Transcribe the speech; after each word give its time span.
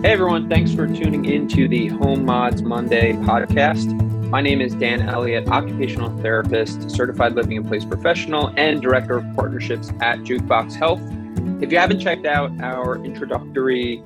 Hey 0.00 0.12
everyone, 0.12 0.48
thanks 0.48 0.72
for 0.72 0.86
tuning 0.86 1.24
in 1.24 1.48
to 1.48 1.66
the 1.66 1.88
Home 1.88 2.24
Mods 2.24 2.62
Monday 2.62 3.14
podcast. 3.14 3.92
My 4.30 4.40
name 4.40 4.60
is 4.60 4.72
Dan 4.76 5.02
Elliot, 5.02 5.48
occupational 5.48 6.16
therapist, 6.18 6.88
certified 6.88 7.32
living 7.32 7.56
in 7.56 7.66
place 7.66 7.84
professional, 7.84 8.52
and 8.56 8.80
director 8.80 9.16
of 9.16 9.24
partnerships 9.34 9.90
at 10.00 10.20
Jukebox 10.20 10.76
Health. 10.76 11.00
If 11.60 11.72
you 11.72 11.78
haven't 11.78 11.98
checked 11.98 12.26
out 12.26 12.52
our 12.62 13.04
introductory 13.04 14.00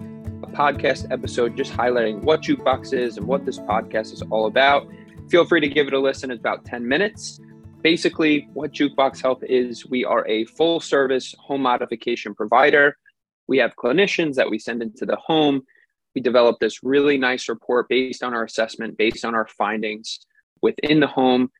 podcast 0.54 1.12
episode 1.12 1.58
just 1.58 1.74
highlighting 1.74 2.22
what 2.22 2.40
Jukebox 2.40 2.94
is 2.94 3.18
and 3.18 3.26
what 3.26 3.44
this 3.44 3.58
podcast 3.58 4.14
is 4.14 4.22
all 4.30 4.46
about, 4.46 4.88
feel 5.28 5.44
free 5.44 5.60
to 5.60 5.68
give 5.68 5.88
it 5.88 5.92
a 5.92 6.00
listen. 6.00 6.30
It's 6.30 6.40
about 6.40 6.64
10 6.64 6.88
minutes. 6.88 7.38
Basically, 7.82 8.48
what 8.54 8.72
Jukebox 8.72 9.20
Health 9.20 9.42
is, 9.42 9.84
we 9.84 10.06
are 10.06 10.26
a 10.26 10.46
full 10.46 10.80
service 10.80 11.34
home 11.38 11.60
modification 11.60 12.34
provider. 12.34 12.96
We 13.46 13.58
have 13.58 13.76
clinicians 13.76 14.36
that 14.36 14.48
we 14.48 14.58
send 14.58 14.80
into 14.80 15.04
the 15.04 15.16
home 15.16 15.66
we 16.14 16.20
developed 16.20 16.60
this 16.60 16.82
really 16.82 17.18
nice 17.18 17.48
report 17.48 17.88
based 17.88 18.22
on 18.22 18.34
our 18.34 18.44
assessment, 18.44 18.98
based 18.98 19.24
on 19.24 19.34
our 19.34 19.46
findings 19.46 20.20
within 20.60 21.00
the 21.00 21.06
home. 21.06 21.50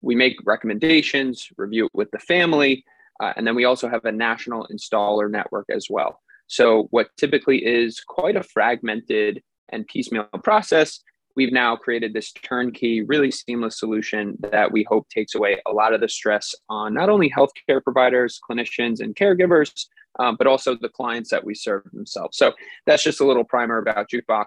We 0.00 0.14
make 0.14 0.36
recommendations, 0.44 1.48
review 1.56 1.86
it 1.86 1.92
with 1.94 2.10
the 2.10 2.18
family, 2.18 2.84
uh, 3.20 3.32
and 3.36 3.46
then 3.46 3.54
we 3.54 3.64
also 3.64 3.88
have 3.88 4.04
a 4.04 4.12
national 4.12 4.66
installer 4.72 5.30
network 5.30 5.66
as 5.70 5.86
well. 5.88 6.20
So, 6.48 6.88
what 6.90 7.08
typically 7.16 7.64
is 7.64 8.00
quite 8.00 8.36
a 8.36 8.42
fragmented 8.42 9.42
and 9.68 9.86
piecemeal 9.86 10.24
process, 10.42 11.00
we've 11.36 11.52
now 11.52 11.76
created 11.76 12.12
this 12.12 12.32
turnkey, 12.32 13.02
really 13.02 13.30
seamless 13.30 13.78
solution 13.78 14.36
that 14.40 14.70
we 14.70 14.84
hope 14.88 15.08
takes 15.08 15.34
away 15.34 15.60
a 15.66 15.72
lot 15.72 15.94
of 15.94 16.00
the 16.00 16.08
stress 16.08 16.54
on 16.68 16.94
not 16.94 17.08
only 17.08 17.30
healthcare 17.30 17.82
providers, 17.82 18.40
clinicians, 18.48 19.00
and 19.00 19.14
caregivers, 19.16 19.86
um, 20.18 20.36
but 20.36 20.46
also 20.46 20.76
the 20.76 20.88
clients 20.88 21.30
that 21.30 21.44
we 21.44 21.54
serve 21.54 21.84
themselves. 21.92 22.36
So 22.36 22.52
that's 22.86 23.02
just 23.02 23.20
a 23.20 23.26
little 23.26 23.44
primer 23.44 23.78
about 23.78 24.10
Jukebox. 24.10 24.46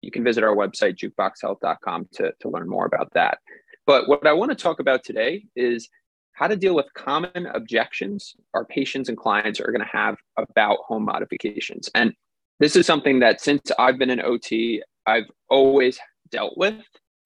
You 0.00 0.10
can 0.10 0.24
visit 0.24 0.42
our 0.42 0.56
website, 0.56 0.96
jukeboxhealth.com, 0.96 2.08
to, 2.14 2.32
to 2.40 2.48
learn 2.48 2.68
more 2.68 2.86
about 2.86 3.12
that. 3.12 3.38
But 3.86 4.08
what 4.08 4.26
I 4.26 4.32
want 4.32 4.50
to 4.50 4.56
talk 4.56 4.80
about 4.80 5.04
today 5.04 5.44
is 5.54 5.88
how 6.32 6.48
to 6.48 6.56
deal 6.56 6.74
with 6.74 6.86
common 6.94 7.46
objections 7.46 8.34
our 8.54 8.64
patients 8.64 9.08
and 9.08 9.18
clients 9.18 9.60
are 9.60 9.70
going 9.70 9.80
to 9.80 9.96
have 9.96 10.16
about 10.36 10.78
home 10.86 11.04
modifications. 11.04 11.90
And 11.94 12.14
this 12.58 12.74
is 12.74 12.86
something 12.86 13.20
that 13.20 13.40
since 13.40 13.70
I've 13.78 13.98
been 13.98 14.10
an 14.10 14.22
OT, 14.22 14.82
I've 15.06 15.26
always 15.50 15.98
dealt 16.32 16.56
with 16.56 16.82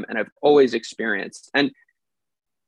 and 0.09 0.19
I've 0.19 0.31
always 0.43 0.75
experienced. 0.75 1.51
And 1.55 1.71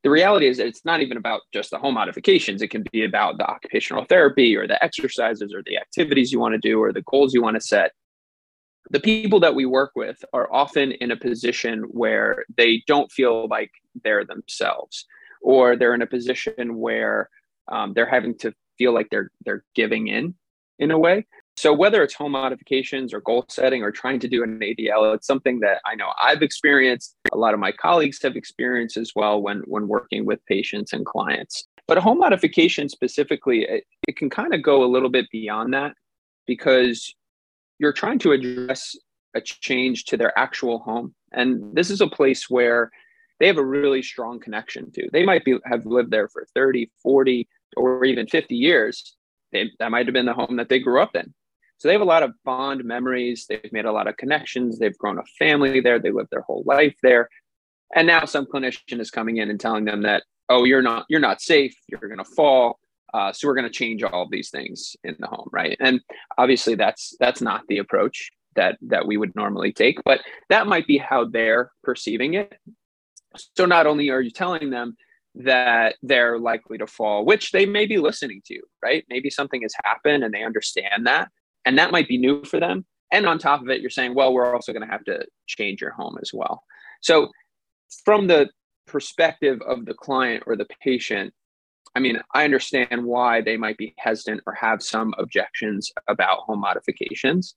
the 0.03 0.09
reality 0.09 0.47
is 0.47 0.57
that 0.57 0.67
it's 0.67 0.85
not 0.85 1.01
even 1.01 1.17
about 1.17 1.41
just 1.53 1.71
the 1.71 1.77
home 1.77 1.95
modifications. 1.95 2.61
It 2.61 2.69
can 2.69 2.85
be 2.91 3.03
about 3.03 3.37
the 3.37 3.45
occupational 3.45 4.05
therapy 4.05 4.55
or 4.55 4.65
the 4.65 4.81
exercises 4.83 5.53
or 5.53 5.61
the 5.65 5.77
activities 5.77 6.31
you 6.31 6.39
want 6.39 6.53
to 6.53 6.69
do 6.69 6.81
or 6.81 6.93
the 6.93 7.03
goals 7.03 7.33
you 7.33 7.41
want 7.41 7.55
to 7.55 7.61
set. 7.61 7.91
The 8.91 8.99
people 8.99 9.39
that 9.41 9.53
we 9.53 9.65
work 9.65 9.91
with 9.95 10.17
are 10.33 10.51
often 10.51 10.93
in 10.93 11.11
a 11.11 11.17
position 11.17 11.83
where 11.89 12.45
they 12.55 12.81
don't 12.87 13.11
feel 13.11 13.47
like 13.47 13.71
they're 14.03 14.25
themselves, 14.25 15.05
or 15.41 15.75
they're 15.75 15.93
in 15.93 16.01
a 16.01 16.07
position 16.07 16.75
where 16.75 17.29
um, 17.67 17.93
they're 17.93 18.09
having 18.09 18.35
to 18.39 18.53
feel 18.79 18.93
like 18.93 19.07
they're 19.11 19.29
they're 19.45 19.63
giving 19.75 20.07
in 20.07 20.33
in 20.79 20.89
a 20.89 20.97
way. 20.97 21.27
So 21.59 21.73
whether 21.73 22.01
it's 22.03 22.13
home 22.13 22.31
modifications 22.31 23.13
or 23.13 23.19
goal 23.19 23.43
setting 23.49 23.83
or 23.83 23.91
trying 23.91 24.21
to 24.21 24.29
do 24.29 24.43
an 24.43 24.61
ADL, 24.61 25.13
it's 25.13 25.27
something 25.27 25.59
that 25.59 25.81
I 25.85 25.93
know 25.93 26.13
I've 26.21 26.41
experienced. 26.41 27.17
A 27.33 27.37
lot 27.37 27.53
of 27.53 27.59
my 27.59 27.73
colleagues 27.73 28.21
have 28.23 28.37
experienced 28.37 28.95
as 28.95 29.11
well 29.13 29.41
when 29.41 29.63
when 29.67 29.89
working 29.89 30.25
with 30.25 30.39
patients 30.45 30.93
and 30.93 31.05
clients. 31.05 31.67
But 31.85 31.97
home 31.97 32.19
modification 32.19 32.87
specifically, 32.87 33.63
it, 33.63 33.83
it 34.07 34.15
can 34.15 34.29
kind 34.29 34.53
of 34.53 34.63
go 34.63 34.85
a 34.85 34.87
little 34.87 35.09
bit 35.09 35.29
beyond 35.33 35.73
that 35.73 35.95
because 36.47 37.13
you're 37.77 37.91
trying 37.91 38.19
to 38.19 38.31
address 38.31 38.95
a 39.35 39.41
change 39.41 40.05
to 40.05 40.15
their 40.15 40.31
actual 40.39 40.79
home. 40.79 41.13
And 41.33 41.75
this 41.75 41.89
is 41.89 41.99
a 41.99 42.07
place 42.07 42.49
where 42.49 42.89
they 43.41 43.47
have 43.47 43.57
a 43.57 43.65
really 43.65 44.01
strong 44.01 44.39
connection 44.39 44.93
to. 44.93 45.09
They 45.11 45.25
might 45.25 45.43
be 45.43 45.57
have 45.65 45.85
lived 45.85 46.11
there 46.11 46.29
for 46.29 46.47
30, 46.55 46.89
40, 47.03 47.49
or 47.75 48.05
even 48.05 48.27
50 48.27 48.55
years. 48.55 49.17
They, 49.51 49.71
that 49.79 49.91
might 49.91 50.05
have 50.05 50.13
been 50.13 50.25
the 50.25 50.33
home 50.33 50.55
that 50.55 50.69
they 50.69 50.79
grew 50.79 51.01
up 51.01 51.17
in. 51.17 51.33
So 51.79 51.87
they 51.87 51.93
have 51.93 52.01
a 52.01 52.05
lot 52.05 52.23
of 52.23 52.33
fond 52.45 52.83
memories. 52.83 53.45
They've 53.49 53.71
made 53.71 53.85
a 53.85 53.91
lot 53.91 54.07
of 54.07 54.17
connections. 54.17 54.77
They've 54.77 54.97
grown 54.97 55.17
a 55.17 55.23
family 55.37 55.79
there. 55.79 55.97
They 55.99 56.11
lived 56.11 56.29
their 56.31 56.41
whole 56.41 56.63
life 56.65 56.95
there. 57.01 57.29
And 57.95 58.05
now 58.05 58.25
some 58.25 58.45
clinician 58.45 58.99
is 58.99 59.09
coming 59.09 59.37
in 59.37 59.49
and 59.49 59.59
telling 59.59 59.85
them 59.85 60.03
that, 60.03 60.23
oh, 60.49 60.65
you're 60.65 60.81
not, 60.81 61.05
you're 61.09 61.19
not 61.19 61.41
safe. 61.41 61.75
You're 61.87 62.01
going 62.01 62.17
to 62.17 62.23
fall. 62.35 62.79
Uh, 63.13 63.33
so 63.33 63.47
we're 63.47 63.55
going 63.55 63.65
to 63.65 63.71
change 63.71 64.03
all 64.03 64.23
of 64.23 64.29
these 64.29 64.49
things 64.51 64.95
in 65.03 65.15
the 65.19 65.27
home, 65.27 65.49
right? 65.51 65.75
And 65.79 65.99
obviously, 66.37 66.75
that's 66.75 67.15
that's 67.19 67.41
not 67.41 67.63
the 67.67 67.79
approach 67.79 68.29
that 68.55 68.77
that 68.81 69.07
we 69.07 69.17
would 69.17 69.35
normally 69.35 69.71
take, 69.71 69.97
but 70.05 70.21
that 70.49 70.67
might 70.67 70.85
be 70.85 70.97
how 70.97 71.25
they're 71.25 71.71
perceiving 71.83 72.35
it. 72.35 72.53
So 73.55 73.65
not 73.65 73.87
only 73.87 74.09
are 74.09 74.21
you 74.21 74.31
telling 74.31 74.69
them 74.69 74.95
that 75.35 75.95
they're 76.03 76.37
likely 76.39 76.77
to 76.79 76.87
fall, 76.87 77.25
which 77.25 77.51
they 77.51 77.65
may 77.65 77.85
be 77.85 77.97
listening 77.97 78.41
to, 78.45 78.59
right? 78.83 79.05
Maybe 79.09 79.29
something 79.29 79.61
has 79.61 79.73
happened 79.83 80.23
and 80.23 80.33
they 80.33 80.43
understand 80.43 81.07
that, 81.07 81.29
and 81.65 81.77
that 81.77 81.91
might 81.91 82.07
be 82.07 82.17
new 82.17 82.43
for 82.43 82.59
them. 82.59 82.85
And 83.11 83.25
on 83.25 83.39
top 83.39 83.61
of 83.61 83.69
it, 83.69 83.81
you're 83.81 83.89
saying, 83.89 84.13
well, 84.13 84.33
we're 84.33 84.53
also 84.53 84.71
going 84.71 84.85
to 84.85 84.91
have 84.91 85.03
to 85.05 85.25
change 85.47 85.81
your 85.81 85.91
home 85.91 86.17
as 86.21 86.31
well. 86.33 86.63
So, 87.01 87.29
from 88.05 88.27
the 88.27 88.49
perspective 88.85 89.59
of 89.67 89.85
the 89.85 89.95
client 89.95 90.43
or 90.45 90.55
the 90.55 90.67
patient, 90.81 91.33
I 91.95 91.99
mean, 91.99 92.21
I 92.33 92.43
understand 92.43 93.03
why 93.03 93.41
they 93.41 93.57
might 93.57 93.77
be 93.77 93.95
hesitant 93.97 94.41
or 94.45 94.53
have 94.53 94.83
some 94.83 95.13
objections 95.17 95.91
about 96.07 96.41
home 96.41 96.59
modifications. 96.59 97.55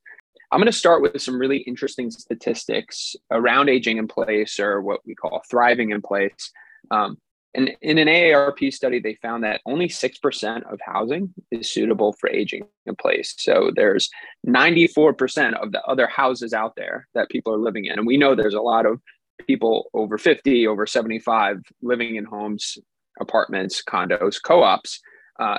I'm 0.51 0.59
going 0.59 0.67
to 0.67 0.73
start 0.73 1.03
with 1.03 1.21
some 1.21 1.39
really 1.39 1.59
interesting 1.59 2.11
statistics 2.11 3.17
around 3.31 3.69
aging 3.69 3.99
in 3.99 4.09
place 4.09 4.59
or 4.59 4.81
what 4.81 5.01
we 5.07 5.15
call 5.15 5.43
thriving 5.51 5.91
in 5.91 6.03
place. 6.03 6.51
Um, 6.91 7.19
and 7.55 7.71
in 7.83 7.99
an 7.99 8.09
AARP 8.09 8.73
study, 8.73 8.99
they 8.99 9.15
found 9.17 9.45
that 9.45 9.61
only 9.67 9.89
6% 9.89 10.73
of 10.73 10.81
housing 10.83 11.35
is 11.51 11.71
suitable 11.71 12.15
for 12.15 12.31
aging 12.31 12.67
in 12.87 12.97
place. 12.97 13.35
So 13.37 13.71
there's 13.75 14.09
94% 14.47 15.55
of 15.63 15.73
the 15.73 15.83
other 15.83 16.07
houses 16.07 16.55
out 16.55 16.75
there 16.77 17.09
that 17.15 17.29
people 17.29 17.53
are 17.53 17.59
living 17.59 17.85
in. 17.87 17.99
And 17.99 18.07
we 18.07 18.17
know 18.17 18.35
there's 18.35 18.55
a 18.55 18.61
lot 18.61 18.87
of 18.87 19.01
people 19.47 19.91
over 19.93 20.17
50, 20.17 20.67
over 20.67 20.87
75 20.87 21.59
living 21.83 22.17
in 22.17 22.25
homes, 22.25 22.79
apartments, 23.21 23.83
condos, 23.87 24.37
co 24.43 24.63
ops. 24.63 25.01
Uh, 25.39 25.59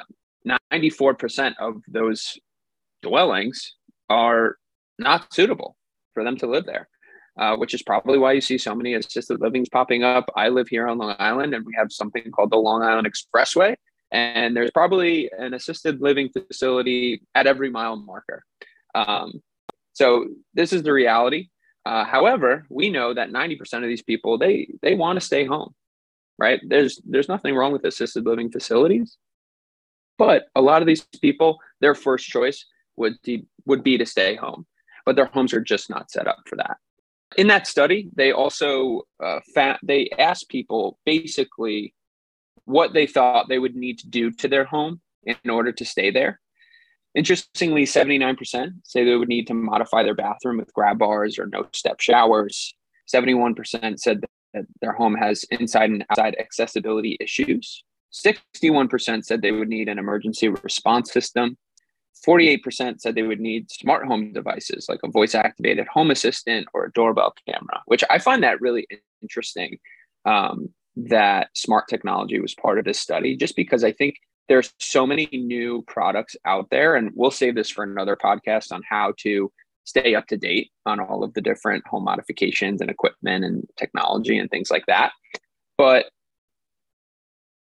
94% 0.71 1.53
of 1.59 1.75
those 1.87 2.37
dwellings 3.03 3.75
are 4.09 4.57
not 4.97 5.31
suitable 5.31 5.75
for 6.13 6.23
them 6.23 6.37
to 6.37 6.47
live 6.47 6.65
there 6.65 6.87
uh, 7.37 7.55
which 7.55 7.73
is 7.73 7.81
probably 7.81 8.17
why 8.17 8.31
you 8.31 8.41
see 8.41 8.57
so 8.57 8.75
many 8.75 8.93
assisted 8.93 9.41
livings 9.41 9.69
popping 9.69 10.03
up. 10.03 10.29
I 10.35 10.49
live 10.49 10.67
here 10.67 10.87
on 10.87 10.97
Long 10.97 11.15
Island, 11.19 11.53
and 11.53 11.65
we 11.65 11.73
have 11.77 11.91
something 11.91 12.29
called 12.31 12.51
the 12.51 12.57
Long 12.57 12.83
Island 12.83 13.07
Expressway, 13.11 13.75
and 14.11 14.55
there's 14.55 14.71
probably 14.71 15.31
an 15.37 15.53
assisted 15.53 16.01
living 16.01 16.29
facility 16.29 17.23
at 17.33 17.47
every 17.47 17.69
mile 17.69 17.95
marker. 17.95 18.43
Um, 18.93 19.41
so 19.93 20.27
this 20.53 20.73
is 20.73 20.83
the 20.83 20.93
reality. 20.93 21.49
Uh, 21.85 22.05
however, 22.05 22.65
we 22.69 22.89
know 22.89 23.13
that 23.13 23.31
90% 23.31 23.59
of 23.77 23.83
these 23.83 24.03
people 24.03 24.37
they 24.37 24.69
they 24.81 24.95
want 24.95 25.19
to 25.19 25.25
stay 25.25 25.45
home, 25.45 25.73
right? 26.37 26.61
There's 26.65 27.01
there's 27.05 27.27
nothing 27.27 27.55
wrong 27.55 27.73
with 27.73 27.83
assisted 27.83 28.25
living 28.25 28.51
facilities, 28.51 29.17
but 30.17 30.45
a 30.55 30.61
lot 30.61 30.81
of 30.81 30.87
these 30.87 31.01
people, 31.21 31.57
their 31.81 31.95
first 31.95 32.27
choice 32.27 32.65
would 32.95 33.15
be, 33.23 33.47
would 33.65 33.83
be 33.83 33.97
to 33.97 34.05
stay 34.05 34.35
home, 34.35 34.67
but 35.05 35.15
their 35.15 35.25
homes 35.25 35.51
are 35.53 35.61
just 35.61 35.89
not 35.89 36.11
set 36.11 36.27
up 36.27 36.37
for 36.45 36.55
that 36.57 36.77
in 37.37 37.47
that 37.47 37.67
study, 37.67 38.09
they 38.15 38.31
also 38.31 39.03
uh, 39.23 39.39
they 39.83 40.09
asked 40.17 40.49
people 40.49 40.99
basically 41.05 41.93
what 42.65 42.93
they 42.93 43.07
thought 43.07 43.49
they 43.49 43.59
would 43.59 43.75
need 43.75 43.99
to 43.99 44.07
do 44.07 44.31
to 44.31 44.47
their 44.47 44.65
home 44.65 45.01
in 45.25 45.49
order 45.49 45.71
to 45.71 45.85
stay 45.85 46.11
there. 46.11 46.39
Interestingly, 47.15 47.83
79% 47.83 48.71
say 48.83 49.03
they 49.03 49.15
would 49.15 49.29
need 49.29 49.47
to 49.47 49.53
modify 49.53 50.03
their 50.03 50.15
bathroom 50.15 50.57
with 50.57 50.73
grab 50.73 50.97
bars 50.97 51.37
or 51.37 51.45
no 51.45 51.67
step 51.73 51.99
showers. 51.99 52.73
71% 53.13 53.99
said 53.99 54.21
that 54.53 54.65
their 54.81 54.93
home 54.93 55.15
has 55.15 55.43
inside 55.51 55.91
and 55.91 56.05
outside 56.09 56.35
accessibility 56.39 57.17
issues. 57.19 57.83
61% 58.13 59.25
said 59.25 59.41
they 59.41 59.51
would 59.51 59.69
need 59.69 59.89
an 59.89 59.99
emergency 59.99 60.47
response 60.47 61.11
system. 61.11 61.57
48% 62.25 63.01
said 63.01 63.15
they 63.15 63.23
would 63.23 63.39
need 63.39 63.71
smart 63.71 64.05
home 64.05 64.31
devices 64.33 64.87
like 64.87 64.99
a 65.03 65.09
voice 65.09 65.35
activated 65.35 65.87
home 65.87 66.11
assistant 66.11 66.67
or 66.73 66.85
a 66.85 66.91
doorbell 66.91 67.33
camera, 67.47 67.81
which 67.85 68.03
I 68.09 68.19
find 68.19 68.43
that 68.43 68.61
really 68.61 68.87
interesting 69.21 69.77
um, 70.25 70.69
that 70.95 71.49
smart 71.53 71.87
technology 71.87 72.39
was 72.39 72.55
part 72.55 72.79
of 72.79 72.85
this 72.85 72.99
study, 72.99 73.35
just 73.35 73.55
because 73.55 73.83
I 73.83 73.91
think 73.91 74.15
there's 74.47 74.73
so 74.79 75.07
many 75.07 75.27
new 75.31 75.83
products 75.87 76.35
out 76.45 76.69
there. 76.69 76.95
And 76.95 77.11
we'll 77.15 77.31
save 77.31 77.55
this 77.55 77.69
for 77.69 77.83
another 77.83 78.15
podcast 78.15 78.71
on 78.71 78.81
how 78.87 79.13
to 79.19 79.51
stay 79.85 80.15
up 80.15 80.27
to 80.27 80.37
date 80.37 80.71
on 80.85 80.99
all 80.99 81.23
of 81.23 81.33
the 81.33 81.41
different 81.41 81.85
home 81.87 82.05
modifications 82.05 82.79
and 82.79 82.89
equipment 82.89 83.43
and 83.43 83.67
technology 83.77 84.37
and 84.37 84.49
things 84.49 84.71
like 84.71 84.85
that. 84.87 85.11
But 85.77 86.05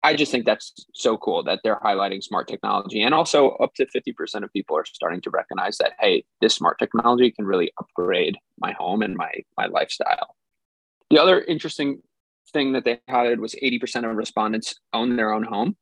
I 0.05 0.15
just 0.15 0.31
think 0.31 0.45
that's 0.45 0.71
so 0.93 1.17
cool 1.17 1.41
that 1.45 1.61
they're 1.63 1.79
highlighting 1.79 2.23
smart 2.23 2.47
technology. 2.47 3.01
And 3.01 3.11
also, 3.11 3.51
up 3.53 3.73
to 3.73 3.87
50% 3.87 4.43
of 4.43 4.53
people 4.53 4.77
are 4.77 4.85
starting 4.85 5.19
to 5.21 5.31
recognize 5.31 5.79
that, 5.79 5.93
hey, 5.99 6.23
this 6.41 6.53
smart 6.53 6.77
technology 6.77 7.31
can 7.31 7.45
really 7.45 7.71
upgrade 7.79 8.37
my 8.59 8.71
home 8.73 9.01
and 9.01 9.15
my, 9.15 9.31
my 9.57 9.65
lifestyle. 9.65 10.35
The 11.09 11.19
other 11.19 11.41
interesting 11.41 12.03
thing 12.53 12.73
that 12.73 12.85
they 12.85 12.99
highlighted 13.09 13.39
was 13.39 13.55
80% 13.55 14.07
of 14.07 14.15
respondents 14.15 14.75
own 14.93 15.15
their 15.15 15.33
own 15.33 15.43
home. 15.43 15.75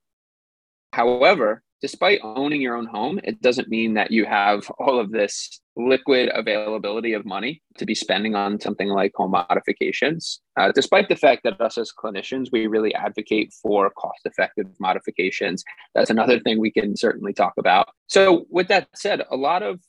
However, 0.94 1.62
despite 1.84 2.22
owning 2.24 2.62
your 2.62 2.78
own 2.78 2.86
home, 2.86 3.20
it 3.26 3.42
doesn't 3.42 3.68
mean 3.68 3.94
that 3.94 4.10
you 4.10 4.24
have 4.24 4.72
all 4.80 4.98
of 4.98 5.12
this 5.12 5.60
liquid 5.76 6.30
availability 6.34 7.12
of 7.12 7.26
money 7.26 7.62
to 7.78 7.86
be 7.86 7.94
spending 7.94 8.36
on 8.36 8.58
something 8.58 8.88
like 8.88 9.12
home 9.16 9.32
modifications. 9.32 10.40
Uh, 10.58 10.72
despite 10.72 11.10
the 11.10 11.16
fact 11.18 11.42
that 11.44 11.60
us 11.60 11.78
as 11.78 11.92
clinicians, 11.92 12.48
we 12.54 12.68
really 12.68 12.96
advocate 12.96 13.54
for 13.62 13.90
cost 13.98 14.22
effective 14.24 14.68
modifications. 14.80 15.62
That's 15.94 16.10
another 16.10 16.40
thing 16.40 16.58
we 16.58 16.72
can 16.72 16.96
certainly 16.96 17.34
talk 17.34 17.54
about. 17.60 17.90
So, 18.08 18.46
with 18.50 18.70
that 18.70 18.88
said, 18.96 19.22
a 19.30 19.36
lot 19.36 19.62
of 19.62 19.82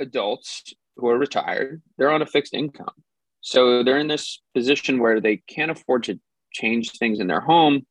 adults 0.00 0.74
who 0.96 1.06
are 1.06 1.18
retired, 1.18 1.80
they're 1.96 2.10
on 2.10 2.22
a 2.22 2.26
fixed 2.26 2.54
income. 2.54 2.94
So, 3.40 3.84
they're 3.84 4.00
in 4.00 4.08
this 4.08 4.42
position 4.52 4.98
where 4.98 5.20
they 5.20 5.36
can't 5.48 5.70
afford 5.70 6.02
to 6.04 6.18
change 6.52 6.90
things 6.90 7.20
in 7.20 7.28
their 7.28 7.40
home. 7.40 7.86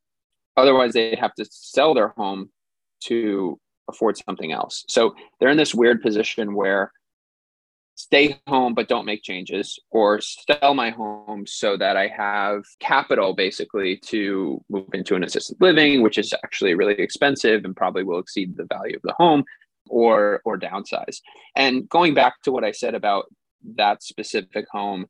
Otherwise, 0.57 0.91
they 0.91 1.15
have 1.15 1.33
to 1.35 1.45
sell 1.49 1.93
their 1.93 2.09
home 2.09 2.49
to 3.07 3.59
afford 3.89 4.17
something 4.17 4.51
else. 4.51 4.83
So 4.87 5.15
they're 5.39 5.49
in 5.49 5.57
this 5.57 5.75
weird 5.75 6.01
position 6.01 6.55
where 6.55 6.91
stay 7.95 8.39
home 8.47 8.73
but 8.73 8.89
don't 8.89 9.05
make 9.05 9.23
changes 9.23 9.79
or 9.89 10.19
sell 10.19 10.73
my 10.73 10.89
home 10.89 11.47
so 11.47 11.77
that 11.77 11.95
I 11.95 12.07
have 12.07 12.63
capital 12.79 13.33
basically 13.33 13.97
to 14.07 14.61
move 14.69 14.89
into 14.93 15.15
an 15.15 15.23
assisted 15.23 15.57
living 15.61 16.01
which 16.01 16.17
is 16.17 16.33
actually 16.43 16.75
really 16.75 16.95
expensive 16.95 17.63
and 17.63 17.75
probably 17.75 18.03
will 18.03 18.19
exceed 18.19 18.57
the 18.57 18.67
value 18.69 18.97
of 18.97 19.01
the 19.03 19.15
home 19.17 19.45
or 19.89 20.41
or 20.45 20.57
downsize. 20.57 21.21
And 21.55 21.87
going 21.87 22.13
back 22.13 22.41
to 22.43 22.51
what 22.51 22.63
I 22.63 22.71
said 22.71 22.95
about 22.95 23.25
that 23.77 24.03
specific 24.03 24.65
home 24.69 25.07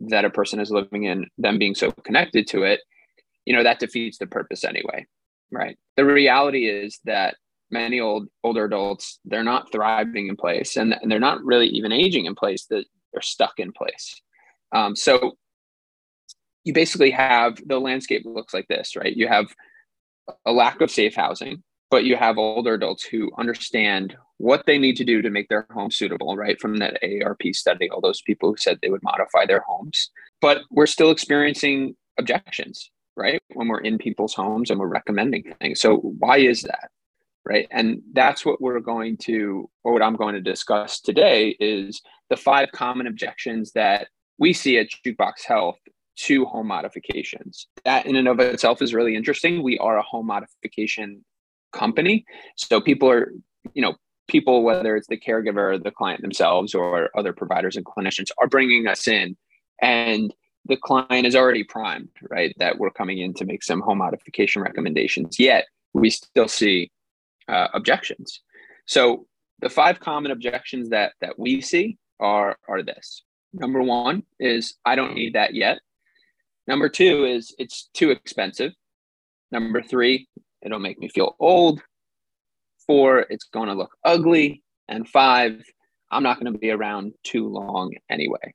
that 0.00 0.24
a 0.24 0.30
person 0.30 0.60
is 0.60 0.70
living 0.70 1.04
in 1.04 1.26
them 1.38 1.58
being 1.58 1.74
so 1.74 1.90
connected 1.90 2.46
to 2.48 2.62
it, 2.62 2.80
you 3.46 3.54
know 3.54 3.62
that 3.62 3.78
defeats 3.78 4.18
the 4.18 4.26
purpose 4.26 4.64
anyway. 4.64 5.06
Right. 5.50 5.78
The 5.96 6.04
reality 6.04 6.66
is 6.66 7.00
that 7.04 7.36
many 7.70 8.00
old 8.00 8.28
older 8.44 8.64
adults 8.64 9.20
they're 9.24 9.44
not 9.44 9.70
thriving 9.70 10.28
in 10.28 10.36
place 10.36 10.76
and, 10.76 10.94
and 11.00 11.10
they're 11.10 11.20
not 11.20 11.42
really 11.44 11.66
even 11.66 11.92
aging 11.92 12.24
in 12.24 12.34
place 12.34 12.66
that 12.66 12.84
they're 13.12 13.22
stuck 13.22 13.58
in 13.58 13.72
place. 13.72 14.20
Um, 14.74 14.96
so 14.96 15.36
you 16.64 16.72
basically 16.72 17.10
have 17.10 17.58
the 17.66 17.78
landscape 17.78 18.22
looks 18.24 18.54
like 18.54 18.68
this 18.68 18.96
right? 18.96 19.14
You 19.14 19.28
have 19.28 19.46
a 20.44 20.52
lack 20.52 20.80
of 20.80 20.90
safe 20.90 21.14
housing 21.14 21.62
but 21.90 22.04
you 22.04 22.16
have 22.16 22.36
older 22.36 22.74
adults 22.74 23.04
who 23.04 23.30
understand 23.38 24.14
what 24.36 24.64
they 24.66 24.76
need 24.78 24.96
to 24.96 25.04
do 25.04 25.22
to 25.22 25.30
make 25.30 25.48
their 25.48 25.66
home 25.70 25.90
suitable 25.90 26.36
right? 26.36 26.60
From 26.60 26.76
that 26.78 27.02
AARP 27.02 27.54
study 27.54 27.88
all 27.88 28.00
those 28.00 28.22
people 28.22 28.50
who 28.50 28.56
said 28.58 28.78
they 28.80 28.90
would 28.90 29.02
modify 29.02 29.46
their 29.46 29.64
homes. 29.66 30.10
But 30.40 30.62
we're 30.70 30.86
still 30.86 31.10
experiencing 31.10 31.96
objections 32.18 32.90
right? 33.18 33.42
When 33.54 33.68
we're 33.68 33.80
in 33.80 33.98
people's 33.98 34.34
homes 34.34 34.70
and 34.70 34.78
we're 34.78 34.86
recommending 34.86 35.52
things. 35.60 35.80
So 35.80 35.96
why 35.96 36.38
is 36.38 36.62
that? 36.62 36.90
Right. 37.44 37.66
And 37.70 38.02
that's 38.12 38.44
what 38.44 38.60
we're 38.60 38.80
going 38.80 39.16
to, 39.22 39.70
or 39.82 39.92
what 39.94 40.02
I'm 40.02 40.16
going 40.16 40.34
to 40.34 40.40
discuss 40.40 41.00
today 41.00 41.56
is 41.58 42.02
the 42.28 42.36
five 42.36 42.70
common 42.72 43.06
objections 43.06 43.72
that 43.72 44.08
we 44.38 44.52
see 44.52 44.78
at 44.78 44.88
Jukebox 44.90 45.44
Health 45.46 45.78
to 46.16 46.44
home 46.44 46.66
modifications. 46.66 47.66
That 47.84 48.04
in 48.06 48.16
and 48.16 48.28
of 48.28 48.38
itself 48.40 48.82
is 48.82 48.92
really 48.92 49.16
interesting. 49.16 49.62
We 49.62 49.78
are 49.78 49.98
a 49.98 50.02
home 50.02 50.26
modification 50.26 51.24
company. 51.72 52.26
So 52.56 52.80
people 52.80 53.10
are, 53.10 53.32
you 53.72 53.82
know, 53.82 53.94
people, 54.28 54.62
whether 54.62 54.94
it's 54.96 55.08
the 55.08 55.18
caregiver 55.18 55.82
the 55.82 55.90
client 55.90 56.20
themselves 56.20 56.74
or 56.74 57.10
other 57.16 57.32
providers 57.32 57.76
and 57.76 57.86
clinicians, 57.86 58.28
are 58.38 58.46
bringing 58.46 58.86
us 58.86 59.08
in 59.08 59.36
and 59.80 60.34
the 60.68 60.76
client 60.76 61.26
is 61.26 61.34
already 61.34 61.64
primed, 61.64 62.10
right? 62.30 62.54
That 62.58 62.78
we're 62.78 62.90
coming 62.90 63.18
in 63.18 63.34
to 63.34 63.44
make 63.44 63.62
some 63.62 63.80
home 63.80 63.98
modification 63.98 64.62
recommendations. 64.62 65.38
Yet 65.38 65.66
we 65.94 66.10
still 66.10 66.48
see 66.48 66.90
uh, 67.48 67.68
objections. 67.74 68.40
So 68.86 69.26
the 69.60 69.70
five 69.70 70.00
common 70.00 70.30
objections 70.30 70.90
that 70.90 71.12
that 71.20 71.38
we 71.38 71.60
see 71.60 71.98
are 72.20 72.56
are 72.68 72.82
this. 72.82 73.22
Number 73.52 73.82
one 73.82 74.22
is 74.38 74.74
I 74.84 74.94
don't 74.94 75.14
need 75.14 75.34
that 75.34 75.54
yet. 75.54 75.78
Number 76.66 76.88
two 76.88 77.24
is 77.24 77.54
it's 77.58 77.88
too 77.94 78.10
expensive. 78.10 78.72
Number 79.50 79.82
three, 79.82 80.28
it'll 80.60 80.78
make 80.78 80.98
me 80.98 81.08
feel 81.08 81.34
old. 81.40 81.80
Four, 82.86 83.20
it's 83.30 83.44
going 83.44 83.68
to 83.68 83.74
look 83.74 83.96
ugly. 84.04 84.62
And 84.88 85.08
five, 85.08 85.62
I'm 86.10 86.22
not 86.22 86.38
going 86.38 86.52
to 86.52 86.58
be 86.58 86.70
around 86.70 87.12
too 87.24 87.48
long 87.48 87.94
anyway. 88.10 88.54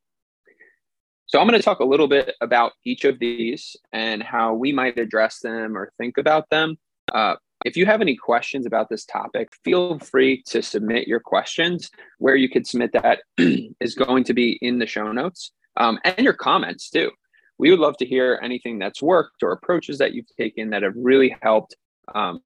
So 1.34 1.40
I'm 1.40 1.48
going 1.48 1.60
to 1.60 1.66
talk 1.66 1.80
a 1.80 1.84
little 1.84 2.08
bit 2.08 2.36
about 2.42 2.74
each 2.86 3.06
of 3.06 3.18
these 3.18 3.76
and 3.92 4.22
how 4.22 4.54
we 4.54 4.72
might 4.72 5.00
address 5.00 5.40
them 5.40 5.76
or 5.76 5.92
think 5.98 6.20
about 6.20 6.48
them. 6.52 6.78
Uh, 7.12 7.38
if 7.66 7.76
you 7.76 7.88
have 7.88 8.02
any 8.02 8.16
questions 8.16 8.68
about 8.68 8.88
this 8.88 9.04
topic, 9.04 9.50
feel 9.64 9.98
free 9.98 10.44
to 10.50 10.62
submit 10.62 11.08
your 11.08 11.20
questions. 11.20 11.90
Where 12.20 12.36
you 12.36 12.50
could 12.50 12.68
submit 12.68 12.92
that 12.94 13.22
is 13.80 13.96
going 13.96 14.26
to 14.26 14.36
be 14.36 14.60
in 14.62 14.78
the 14.78 14.86
show 14.86 15.12
notes 15.12 15.54
um, 15.76 15.98
and 16.04 16.20
your 16.20 16.34
comments 16.34 16.92
too. 16.92 17.10
We 17.58 17.72
would 17.72 17.80
love 17.80 17.98
to 17.98 18.06
hear 18.06 18.40
anything 18.44 18.78
that's 18.78 19.02
worked 19.02 19.42
or 19.42 19.54
approaches 19.54 19.98
that 19.98 20.14
you've 20.14 20.30
taken 20.38 20.70
that 20.70 20.84
have 20.84 20.94
really 20.96 21.36
helped 21.42 21.76
um, 22.14 22.42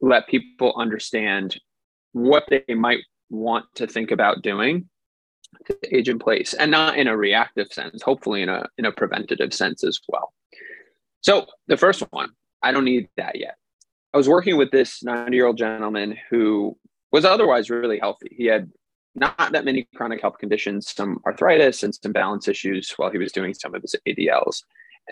let 0.00 0.28
people 0.28 0.72
understand 0.78 1.60
what 2.12 2.44
they 2.48 2.74
might 2.74 3.04
want 3.28 3.66
to 3.74 3.86
think 3.86 4.10
about 4.10 4.40
doing 4.40 4.88
to 5.66 5.96
age 5.96 6.08
in 6.08 6.18
place 6.18 6.54
and 6.54 6.70
not 6.70 6.96
in 6.98 7.06
a 7.06 7.16
reactive 7.16 7.72
sense, 7.72 8.02
hopefully 8.02 8.42
in 8.42 8.48
a 8.48 8.66
in 8.78 8.84
a 8.84 8.92
preventative 8.92 9.52
sense 9.52 9.84
as 9.84 9.98
well. 10.08 10.32
So 11.20 11.46
the 11.66 11.76
first 11.76 12.02
one, 12.10 12.30
I 12.62 12.72
don't 12.72 12.84
need 12.84 13.08
that 13.16 13.38
yet. 13.38 13.56
I 14.12 14.16
was 14.16 14.28
working 14.28 14.56
with 14.56 14.70
this 14.70 15.02
90 15.02 15.36
year 15.36 15.46
old 15.46 15.58
gentleman 15.58 16.16
who 16.30 16.76
was 17.12 17.24
otherwise 17.24 17.70
really 17.70 17.98
healthy. 17.98 18.34
He 18.36 18.46
had 18.46 18.70
not 19.14 19.52
that 19.52 19.64
many 19.64 19.88
chronic 19.94 20.20
health 20.20 20.38
conditions, 20.38 20.90
some 20.90 21.20
arthritis 21.26 21.82
and 21.82 21.94
some 21.94 22.12
balance 22.12 22.48
issues 22.48 22.92
while 22.96 23.10
he 23.10 23.18
was 23.18 23.32
doing 23.32 23.54
some 23.54 23.74
of 23.74 23.82
his 23.82 23.96
ADLs. 24.08 24.62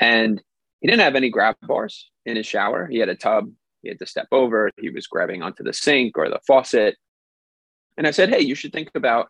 And 0.01 0.43
he 0.81 0.87
didn't 0.87 1.03
have 1.03 1.17
any 1.17 1.31
grab 1.31 1.57
bars 1.63 2.11
in 2.25 2.37
his 2.37 2.47
shower. 2.47 2.87
He 2.87 2.99
had 2.99 3.09
a 3.09 3.17
tub. 3.17 3.51
He 3.83 3.89
had 3.89 3.99
to 3.99 4.07
step 4.07 4.29
over. 4.33 4.71
He 4.81 4.91
was 4.91 5.07
grabbing 5.07 5.43
onto 5.43 5.65
the 5.65 5.73
sink 5.73 6.17
or 6.17 6.29
the 6.29 6.41
faucet. 6.47 6.97
And 7.97 8.07
I 8.07 8.13
said, 8.13 8.29
Hey, 8.29 8.41
you 8.41 8.55
should 8.55 8.73
think 8.73 8.91
about 8.95 9.29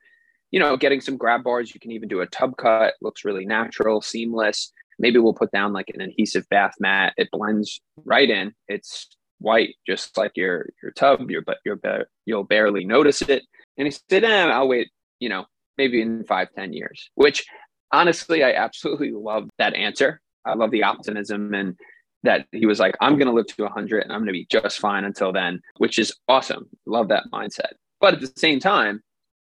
you 0.50 0.60
know, 0.60 0.76
getting 0.76 1.00
some 1.00 1.16
grab 1.16 1.44
bars. 1.44 1.74
You 1.74 1.80
can 1.80 1.92
even 1.92 2.08
do 2.08 2.20
a 2.20 2.26
tub 2.26 2.56
cut. 2.56 2.94
Looks 3.02 3.24
really 3.24 3.44
natural, 3.44 4.00
seamless. 4.00 4.72
Maybe 4.98 5.18
we'll 5.18 5.34
put 5.34 5.52
down 5.52 5.72
like 5.72 5.90
an 5.94 6.00
adhesive 6.00 6.48
bath 6.48 6.74
mat. 6.80 7.14
It 7.16 7.28
blends 7.30 7.80
right 8.04 8.28
in. 8.28 8.52
It's 8.66 9.08
white, 9.38 9.76
just 9.86 10.16
like 10.16 10.32
your 10.34 10.66
your 10.82 10.92
tub. 10.92 11.30
Your 11.30 11.42
but 11.42 11.58
your 11.64 11.78
you'll 12.26 12.44
barely 12.44 12.84
notice 12.84 13.22
it. 13.22 13.44
And 13.76 13.86
he 13.86 13.96
said, 14.10 14.24
eh, 14.24 14.46
"I'll 14.46 14.68
wait." 14.68 14.88
You 15.20 15.28
know, 15.28 15.46
maybe 15.76 16.00
in 16.00 16.24
five, 16.24 16.48
ten 16.56 16.72
years. 16.72 17.10
Which 17.14 17.44
honestly, 17.92 18.42
I 18.42 18.52
absolutely 18.52 19.12
love 19.12 19.48
that 19.58 19.74
answer. 19.74 20.20
I 20.44 20.54
love 20.54 20.70
the 20.70 20.82
optimism 20.82 21.54
and 21.54 21.76
that 22.24 22.46
he 22.52 22.66
was 22.66 22.80
like, 22.80 22.96
"I'm 23.00 23.16
going 23.16 23.28
to 23.28 23.32
live 23.32 23.46
to 23.46 23.62
100 23.62 24.02
and 24.02 24.12
I'm 24.12 24.20
going 24.20 24.28
to 24.28 24.32
be 24.32 24.46
just 24.50 24.80
fine 24.80 25.04
until 25.04 25.32
then," 25.32 25.60
which 25.76 25.98
is 25.98 26.12
awesome. 26.26 26.68
Love 26.86 27.08
that 27.08 27.24
mindset. 27.32 27.72
But 28.00 28.14
at 28.14 28.20
the 28.20 28.32
same 28.36 28.58
time, 28.60 29.02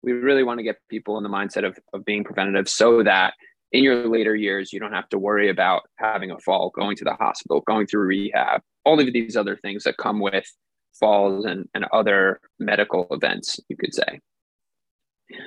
we 0.04 0.14
really 0.14 0.44
want 0.44 0.60
to 0.60 0.64
get 0.64 0.78
people 0.90 1.18
in 1.18 1.24
the 1.24 1.30
mindset 1.30 1.66
of, 1.66 1.78
of 1.94 2.06
being 2.06 2.24
preventative 2.24 2.68
so 2.68 3.04
that 3.04 3.34
in 3.72 3.84
your 3.84 4.08
later 4.08 4.36
years 4.36 4.74
you 4.74 4.80
don't 4.80 4.94
have 4.94 5.10
to 5.10 5.18
worry 5.18 5.50
about 5.50 5.84
having 5.98 6.32
a 6.32 6.40
fall 6.40 6.72
going 6.72 6.96
to 6.98 7.04
the 7.04 7.14
hospital 7.14 7.62
going 7.68 7.88
through 7.88 8.02
rehab 8.02 8.62
all 8.86 9.00
of 9.00 9.14
these 9.14 9.38
other 9.38 9.56
things 9.56 9.84
that 9.84 9.98
come 9.98 10.20
with 10.20 10.46
falls 11.00 11.46
and, 11.46 11.68
and 11.74 11.86
other 11.94 12.40
medical 12.60 13.08
events 13.12 13.60
you 13.70 13.78
could 13.78 13.94
say. 13.94 14.20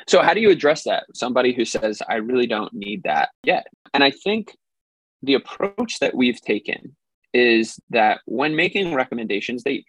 So 0.07 0.23
how 0.23 0.33
do 0.33 0.41
you 0.41 0.51
address 0.51 0.85
that? 0.85 1.05
Somebody 1.15 1.53
who 1.53 1.65
says 1.65 2.03
i 2.09 2.17
really 2.17 2.47
don't 2.47 2.73
need 2.73 3.03
that 3.05 3.31
yet. 3.45 3.67
And 3.93 4.03
i 4.03 4.11
think 4.11 4.57
the 5.23 5.35
approach 5.35 5.99
that 6.01 6.15
we've 6.15 6.41
taken 6.41 6.97
is 7.33 7.81
that 7.91 8.21
when 8.27 8.55
making 8.55 8.95
recommendations 8.95 9.65
they 9.65 9.85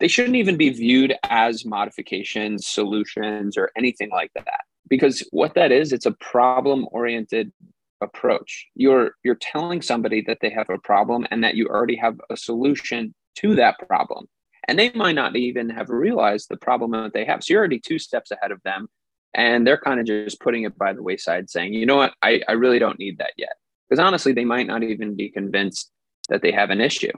they 0.00 0.08
shouldn't 0.08 0.36
even 0.36 0.56
be 0.56 0.70
viewed 0.70 1.14
as 1.24 1.64
modifications, 1.64 2.66
solutions, 2.66 3.56
or 3.56 3.70
anything 3.76 4.10
like 4.10 4.32
that. 4.34 4.60
Because 4.88 5.26
what 5.32 5.54
that 5.54 5.72
is, 5.72 5.92
it's 5.92 6.06
a 6.06 6.12
problem 6.12 6.86
oriented 6.92 7.52
approach. 8.00 8.66
You're 8.74 9.12
you're 9.24 9.34
telling 9.40 9.82
somebody 9.82 10.22
that 10.22 10.38
they 10.40 10.50
have 10.50 10.70
a 10.70 10.78
problem 10.78 11.26
and 11.30 11.42
that 11.42 11.56
you 11.56 11.66
already 11.66 11.96
have 11.96 12.20
a 12.30 12.36
solution 12.36 13.14
to 13.36 13.54
that 13.56 13.76
problem. 13.86 14.26
And 14.66 14.78
they 14.78 14.90
might 14.92 15.14
not 15.14 15.34
even 15.36 15.70
have 15.70 15.88
realized 15.88 16.48
the 16.48 16.56
problem 16.56 16.90
that 16.92 17.12
they 17.14 17.24
have. 17.24 17.42
So 17.42 17.52
you're 17.52 17.60
already 17.60 17.80
two 17.80 17.98
steps 17.98 18.30
ahead 18.30 18.52
of 18.52 18.62
them. 18.64 18.88
And 19.34 19.66
they're 19.66 19.80
kind 19.80 20.00
of 20.00 20.06
just 20.06 20.40
putting 20.40 20.64
it 20.64 20.76
by 20.76 20.92
the 20.92 21.02
wayside, 21.02 21.50
saying, 21.50 21.74
you 21.74 21.86
know 21.86 21.96
what, 21.96 22.14
I, 22.22 22.42
I 22.48 22.52
really 22.52 22.78
don't 22.78 22.98
need 22.98 23.18
that 23.18 23.32
yet. 23.36 23.52
Because 23.88 24.02
honestly, 24.02 24.32
they 24.32 24.44
might 24.44 24.66
not 24.66 24.82
even 24.82 25.16
be 25.16 25.30
convinced 25.30 25.90
that 26.28 26.42
they 26.42 26.52
have 26.52 26.70
an 26.70 26.80
issue. 26.80 27.12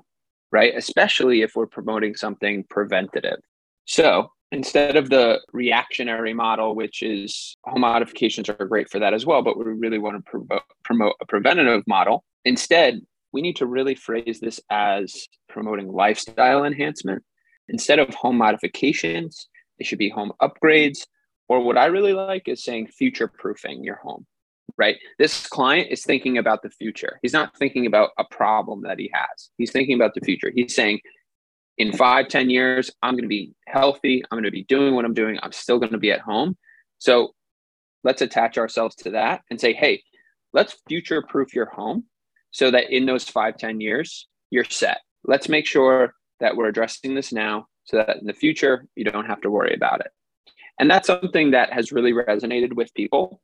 Right? 0.52 0.74
Especially 0.76 1.42
if 1.42 1.54
we're 1.54 1.66
promoting 1.66 2.14
something 2.14 2.64
preventative. 2.68 3.38
So 3.84 4.30
instead 4.52 4.96
of 4.96 5.10
the 5.10 5.40
reactionary 5.52 6.34
model, 6.34 6.74
which 6.74 7.02
is 7.02 7.56
home 7.64 7.82
modifications 7.82 8.48
are 8.48 8.66
great 8.66 8.90
for 8.90 8.98
that 8.98 9.14
as 9.14 9.24
well, 9.24 9.42
but 9.42 9.58
we 9.58 9.64
really 9.64 9.98
want 9.98 10.16
to 10.16 10.30
promote, 10.30 10.62
promote 10.84 11.14
a 11.20 11.26
preventative 11.26 11.84
model. 11.86 12.24
Instead, 12.44 13.00
we 13.32 13.42
need 13.42 13.56
to 13.56 13.66
really 13.66 13.94
phrase 13.94 14.40
this 14.40 14.60
as 14.70 15.28
promoting 15.48 15.92
lifestyle 15.92 16.64
enhancement. 16.64 17.22
Instead 17.68 18.00
of 18.00 18.12
home 18.14 18.36
modifications, 18.36 19.48
it 19.78 19.86
should 19.86 19.98
be 19.98 20.08
home 20.08 20.32
upgrades. 20.42 21.06
Or 21.48 21.62
what 21.62 21.78
I 21.78 21.86
really 21.86 22.12
like 22.12 22.48
is 22.48 22.64
saying 22.64 22.88
future 22.88 23.28
proofing 23.28 23.82
your 23.84 23.96
home, 23.96 24.26
right? 24.80 24.96
This 25.18 25.46
client 25.46 25.88
is 25.90 26.02
thinking 26.02 26.38
about 26.38 26.62
the 26.62 26.70
future. 26.70 27.20
He's 27.20 27.34
not 27.34 27.54
thinking 27.56 27.84
about 27.84 28.10
a 28.18 28.24
problem 28.24 28.80
that 28.84 28.98
he 28.98 29.10
has. 29.12 29.50
He's 29.58 29.70
thinking 29.70 29.94
about 29.94 30.14
the 30.14 30.22
future. 30.22 30.50
He's 30.52 30.74
saying, 30.74 31.00
in 31.76 31.92
five, 31.92 32.28
ten 32.28 32.48
years, 32.48 32.90
I'm 33.02 33.12
going 33.12 33.24
to 33.24 33.28
be 33.28 33.52
healthy. 33.68 34.24
I'm 34.24 34.36
going 34.36 34.44
to 34.44 34.50
be 34.50 34.64
doing 34.64 34.94
what 34.94 35.04
I'm 35.04 35.12
doing. 35.12 35.38
I'm 35.42 35.52
still 35.52 35.78
going 35.78 35.92
to 35.92 35.98
be 35.98 36.10
at 36.10 36.20
home. 36.20 36.56
So 36.98 37.34
let's 38.04 38.22
attach 38.22 38.56
ourselves 38.56 38.96
to 38.96 39.10
that 39.10 39.42
and 39.50 39.60
say, 39.60 39.74
hey, 39.74 40.02
let's 40.54 40.76
future 40.88 41.22
proof 41.22 41.54
your 41.54 41.66
home 41.66 42.04
so 42.50 42.70
that 42.70 42.90
in 42.90 43.04
those 43.04 43.24
five, 43.24 43.58
ten 43.58 43.80
years, 43.80 44.26
you're 44.50 44.64
set. 44.64 45.00
Let's 45.24 45.48
make 45.50 45.66
sure 45.66 46.14
that 46.40 46.56
we're 46.56 46.68
addressing 46.68 47.14
this 47.14 47.32
now 47.32 47.66
so 47.84 47.98
that 47.98 48.16
in 48.16 48.26
the 48.26 48.32
future, 48.32 48.86
you 48.96 49.04
don't 49.04 49.26
have 49.26 49.42
to 49.42 49.50
worry 49.50 49.74
about 49.74 50.00
it. 50.00 50.10
And 50.78 50.90
that's 50.90 51.06
something 51.06 51.50
that 51.50 51.70
has 51.70 51.92
really 51.92 52.14
resonated 52.14 52.72
with 52.72 52.94
people. 52.94 53.42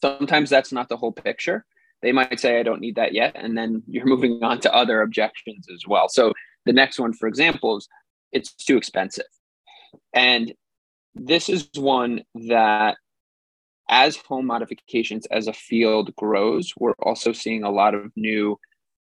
Sometimes 0.00 0.50
that's 0.50 0.72
not 0.72 0.88
the 0.88 0.96
whole 0.96 1.12
picture. 1.12 1.64
They 2.02 2.12
might 2.12 2.38
say, 2.38 2.58
I 2.58 2.62
don't 2.62 2.80
need 2.80 2.96
that 2.96 3.14
yet. 3.14 3.32
And 3.34 3.56
then 3.56 3.82
you're 3.86 4.06
moving 4.14 4.42
on 4.42 4.60
to 4.60 4.74
other 4.74 5.02
objections 5.02 5.66
as 5.72 5.82
well. 5.86 6.08
So 6.08 6.32
the 6.66 6.72
next 6.72 6.98
one, 6.98 7.12
for 7.12 7.26
example, 7.26 7.78
is 7.78 7.88
it's 8.32 8.52
too 8.52 8.76
expensive. 8.76 9.26
And 10.12 10.52
this 11.14 11.48
is 11.48 11.68
one 11.76 12.22
that 12.34 12.96
as 13.88 14.16
home 14.16 14.46
modifications 14.46 15.26
as 15.26 15.46
a 15.46 15.52
field 15.52 16.14
grows, 16.16 16.72
we're 16.78 16.94
also 17.02 17.32
seeing 17.32 17.62
a 17.62 17.70
lot 17.70 17.94
of 17.94 18.10
new 18.16 18.58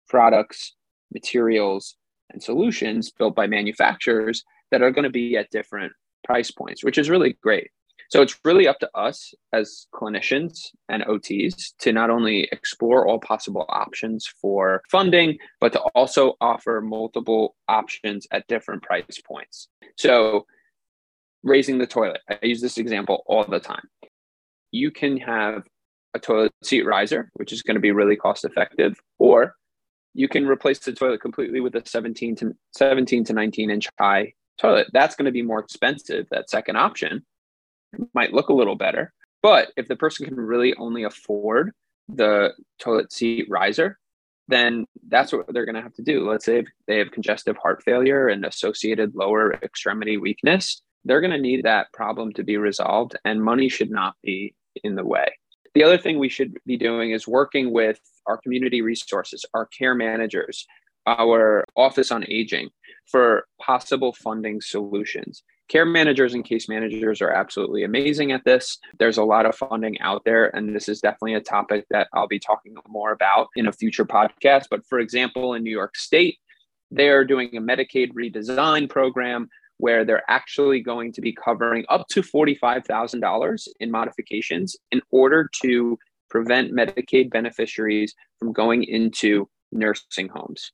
products, 0.09 0.75
materials, 1.13 1.95
and 2.31 2.41
solutions 2.41 3.11
built 3.11 3.35
by 3.35 3.47
manufacturers 3.47 4.43
that 4.71 4.81
are 4.81 4.91
going 4.91 5.03
to 5.03 5.09
be 5.09 5.37
at 5.37 5.49
different 5.51 5.93
price 6.23 6.51
points, 6.51 6.83
which 6.83 6.97
is 6.97 7.09
really 7.09 7.37
great. 7.41 7.69
So 8.11 8.21
it's 8.21 8.37
really 8.43 8.67
up 8.67 8.77
to 8.79 8.89
us 8.93 9.33
as 9.53 9.87
clinicians 9.95 10.67
and 10.89 11.01
OTs 11.03 11.73
to 11.79 11.93
not 11.93 12.09
only 12.09 12.49
explore 12.51 13.07
all 13.07 13.19
possible 13.19 13.65
options 13.69 14.27
for 14.41 14.83
funding, 14.91 15.37
but 15.61 15.71
to 15.73 15.79
also 15.95 16.35
offer 16.41 16.81
multiple 16.81 17.55
options 17.69 18.27
at 18.31 18.47
different 18.47 18.83
price 18.83 19.21
points. 19.25 19.69
So 19.97 20.45
raising 21.41 21.77
the 21.77 21.87
toilet, 21.87 22.19
I 22.29 22.37
use 22.41 22.59
this 22.59 22.77
example 22.77 23.23
all 23.27 23.45
the 23.45 23.61
time. 23.61 23.87
You 24.71 24.91
can 24.91 25.15
have 25.15 25.63
a 26.13 26.19
toilet 26.19 26.51
seat 26.63 26.85
riser, 26.85 27.29
which 27.35 27.53
is 27.53 27.61
going 27.61 27.75
to 27.75 27.81
be 27.81 27.91
really 27.91 28.17
cost 28.17 28.43
effective, 28.43 28.99
or 29.19 29.55
you 30.13 30.27
can 30.27 30.45
replace 30.45 30.79
the 30.79 30.91
toilet 30.91 31.21
completely 31.21 31.61
with 31.61 31.75
a 31.75 31.83
17 31.85 32.35
to 32.35 32.51
17 32.75 33.23
to 33.23 33.33
19 33.33 33.71
inch 33.71 33.87
high 33.97 34.33
toilet. 34.59 34.87
That's 34.91 35.15
going 35.15 35.27
to 35.27 35.31
be 35.31 35.41
more 35.41 35.59
expensive, 35.59 36.27
that 36.31 36.49
second 36.49 36.75
option 36.75 37.23
might 38.13 38.33
look 38.33 38.49
a 38.49 38.53
little 38.53 38.75
better. 38.75 39.13
But 39.41 39.71
if 39.75 39.87
the 39.87 39.95
person 39.95 40.27
can 40.27 40.35
really 40.35 40.75
only 40.75 41.03
afford 41.03 41.71
the 42.07 42.53
toilet 42.79 43.11
seat 43.11 43.47
riser, 43.49 43.97
then 44.47 44.85
that's 45.07 45.31
what 45.31 45.51
they're 45.53 45.65
going 45.65 45.75
to 45.75 45.81
have 45.81 45.93
to 45.95 46.03
do. 46.03 46.29
Let's 46.29 46.45
say 46.45 46.63
they 46.87 46.97
have 46.97 47.11
congestive 47.11 47.57
heart 47.57 47.83
failure 47.83 48.27
and 48.27 48.45
associated 48.45 49.15
lower 49.15 49.53
extremity 49.53 50.17
weakness, 50.17 50.81
they're 51.05 51.21
going 51.21 51.31
to 51.31 51.39
need 51.39 51.63
that 51.63 51.91
problem 51.93 52.31
to 52.33 52.43
be 52.43 52.57
resolved, 52.57 53.15
and 53.25 53.43
money 53.43 53.69
should 53.69 53.89
not 53.89 54.15
be 54.23 54.53
in 54.83 54.95
the 54.95 55.05
way. 55.05 55.27
The 55.73 55.83
other 55.83 55.97
thing 55.97 56.19
we 56.19 56.29
should 56.29 56.57
be 56.65 56.77
doing 56.77 57.11
is 57.11 57.27
working 57.27 57.71
with 57.71 57.99
our 58.27 58.37
community 58.37 58.81
resources, 58.81 59.45
our 59.53 59.65
care 59.67 59.95
managers, 59.95 60.67
our 61.07 61.65
office 61.75 62.11
on 62.11 62.25
aging 62.27 62.69
for 63.05 63.45
possible 63.59 64.13
funding 64.13 64.61
solutions 64.61 65.43
care 65.71 65.85
managers 65.85 66.33
and 66.33 66.43
case 66.43 66.67
managers 66.67 67.21
are 67.21 67.31
absolutely 67.31 67.85
amazing 67.85 68.33
at 68.33 68.43
this. 68.43 68.77
There's 68.99 69.17
a 69.17 69.23
lot 69.23 69.45
of 69.45 69.55
funding 69.55 69.97
out 70.01 70.25
there, 70.25 70.53
and 70.53 70.75
this 70.75 70.89
is 70.89 70.99
definitely 70.99 71.35
a 71.35 71.41
topic 71.41 71.85
that 71.91 72.09
I'll 72.13 72.27
be 72.27 72.39
talking 72.39 72.75
more 72.89 73.13
about 73.13 73.47
in 73.55 73.67
a 73.67 73.71
future 73.71 74.03
podcast. 74.03 74.65
But 74.69 74.85
for 74.85 74.99
example, 74.99 75.53
in 75.53 75.63
New 75.63 75.71
York 75.71 75.95
State, 75.95 76.39
they're 76.91 77.23
doing 77.23 77.55
a 77.55 77.61
Medicaid 77.61 78.11
redesign 78.11 78.89
program 78.89 79.47
where 79.77 80.03
they're 80.03 80.29
actually 80.29 80.81
going 80.81 81.13
to 81.13 81.21
be 81.21 81.33
covering 81.33 81.85
up 81.87 82.05
to 82.09 82.21
$45,000 82.21 83.67
in 83.79 83.89
modifications 83.89 84.75
in 84.91 85.01
order 85.09 85.49
to 85.61 85.97
prevent 86.29 86.73
Medicaid 86.73 87.31
beneficiaries 87.31 88.13
from 88.37 88.51
going 88.51 88.83
into 88.83 89.47
nursing 89.71 90.27
homes. 90.27 90.73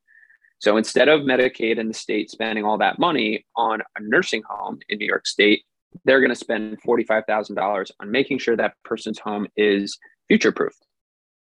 So 0.59 0.77
instead 0.77 1.07
of 1.07 1.21
Medicaid 1.21 1.79
and 1.79 1.89
the 1.89 1.93
state 1.93 2.31
spending 2.31 2.65
all 2.65 2.77
that 2.79 2.99
money 2.99 3.45
on 3.55 3.81
a 3.81 4.01
nursing 4.01 4.43
home 4.47 4.79
in 4.89 4.97
New 4.97 5.05
York 5.05 5.27
State, 5.27 5.63
they're 6.05 6.19
going 6.19 6.29
to 6.31 6.35
spend 6.35 6.81
$45,000 6.81 7.91
on 7.99 8.11
making 8.11 8.39
sure 8.39 8.55
that 8.55 8.73
person's 8.83 9.19
home 9.19 9.47
is 9.55 9.97
future 10.27 10.51
proof, 10.51 10.73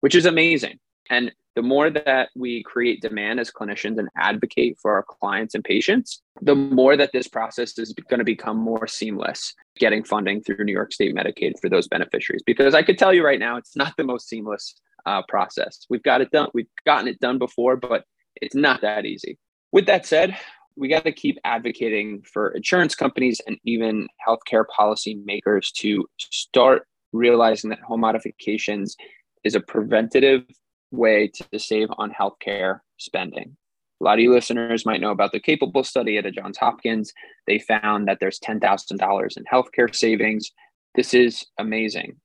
which 0.01 0.15
is 0.15 0.25
amazing. 0.25 0.79
And 1.09 1.31
the 1.55 1.61
more 1.61 1.89
that 1.91 2.29
we 2.35 2.63
create 2.63 3.01
demand 3.01 3.39
as 3.39 3.51
clinicians 3.51 3.99
and 3.99 4.09
advocate 4.17 4.77
for 4.81 4.93
our 4.93 5.03
clients 5.03 5.53
and 5.53 5.63
patients, 5.63 6.21
the 6.41 6.55
more 6.55 6.97
that 6.97 7.11
this 7.13 7.27
process 7.27 7.77
is 7.77 7.93
going 8.09 8.17
to 8.19 8.23
become 8.23 8.57
more 8.57 8.87
seamless 8.87 9.53
getting 9.77 10.03
funding 10.03 10.41
through 10.41 10.63
New 10.63 10.73
York 10.73 10.91
State 10.91 11.15
Medicaid 11.15 11.53
for 11.61 11.69
those 11.69 11.87
beneficiaries. 11.87 12.41
Because 12.45 12.73
I 12.73 12.81
could 12.81 12.97
tell 12.97 13.13
you 13.13 13.23
right 13.23 13.39
now, 13.39 13.57
it's 13.57 13.75
not 13.75 13.93
the 13.97 14.03
most 14.03 14.27
seamless 14.27 14.75
uh, 15.05 15.21
process. 15.27 15.85
We've 15.89 16.03
got 16.03 16.21
it 16.21 16.31
done. 16.31 16.49
We've 16.53 16.67
gotten 16.85 17.07
it 17.07 17.19
done 17.19 17.37
before, 17.37 17.75
but 17.75 18.05
it's 18.41 18.55
not 18.55 18.81
that 18.81 19.05
easy. 19.05 19.37
With 19.71 19.85
that 19.87 20.05
said, 20.05 20.37
we 20.75 20.87
got 20.87 21.03
to 21.03 21.11
keep 21.11 21.37
advocating 21.43 22.23
for 22.23 22.49
insurance 22.49 22.95
companies 22.95 23.39
and 23.47 23.57
even 23.63 24.07
healthcare 24.27 24.65
policy 24.75 25.15
makers 25.25 25.71
to 25.71 26.07
start 26.19 26.87
realizing 27.11 27.69
that 27.69 27.79
home 27.81 28.01
modifications 28.01 28.95
is 29.43 29.55
a 29.55 29.59
preventative 29.59 30.43
way 30.91 31.27
to 31.27 31.59
save 31.59 31.89
on 31.97 32.11
healthcare 32.11 32.79
spending. 32.97 33.55
A 34.01 34.03
lot 34.03 34.15
of 34.15 34.19
you 34.19 34.33
listeners 34.33 34.85
might 34.85 35.01
know 35.01 35.11
about 35.11 35.31
the 35.31 35.39
Capable 35.39 35.83
study 35.83 36.17
at 36.17 36.31
Johns 36.33 36.57
Hopkins. 36.57 37.13
They 37.47 37.59
found 37.59 38.07
that 38.07 38.17
there's 38.19 38.39
$10,000 38.39 39.37
in 39.37 39.43
healthcare 39.45 39.95
savings. 39.95 40.51
This 40.95 41.13
is 41.13 41.45
amazing. 41.57 42.17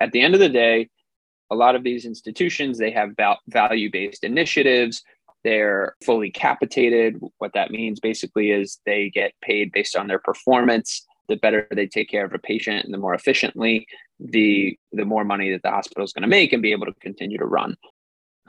At 0.00 0.12
the 0.12 0.20
end 0.20 0.34
of 0.34 0.40
the 0.40 0.48
day, 0.48 0.88
a 1.50 1.56
lot 1.56 1.74
of 1.74 1.82
these 1.82 2.04
institutions 2.04 2.78
they 2.78 2.90
have 2.90 3.16
value 3.48 3.90
based 3.90 4.22
initiatives 4.22 5.02
they're 5.48 5.96
fully 6.04 6.30
capitated. 6.30 7.18
What 7.38 7.54
that 7.54 7.70
means 7.70 8.00
basically 8.00 8.50
is 8.50 8.78
they 8.84 9.08
get 9.08 9.32
paid 9.40 9.72
based 9.72 9.96
on 9.96 10.06
their 10.06 10.18
performance. 10.18 11.06
The 11.28 11.36
better 11.36 11.66
they 11.70 11.86
take 11.86 12.10
care 12.10 12.26
of 12.26 12.34
a 12.34 12.38
patient 12.38 12.84
and 12.84 12.92
the 12.92 12.98
more 12.98 13.14
efficiently, 13.14 13.86
the 14.20 14.78
the 14.92 15.06
more 15.06 15.24
money 15.24 15.50
that 15.52 15.62
the 15.62 15.70
hospital 15.70 16.04
is 16.04 16.12
going 16.12 16.22
to 16.22 16.28
make 16.28 16.52
and 16.52 16.60
be 16.60 16.72
able 16.72 16.84
to 16.84 16.92
continue 17.00 17.38
to 17.38 17.46
run. 17.46 17.76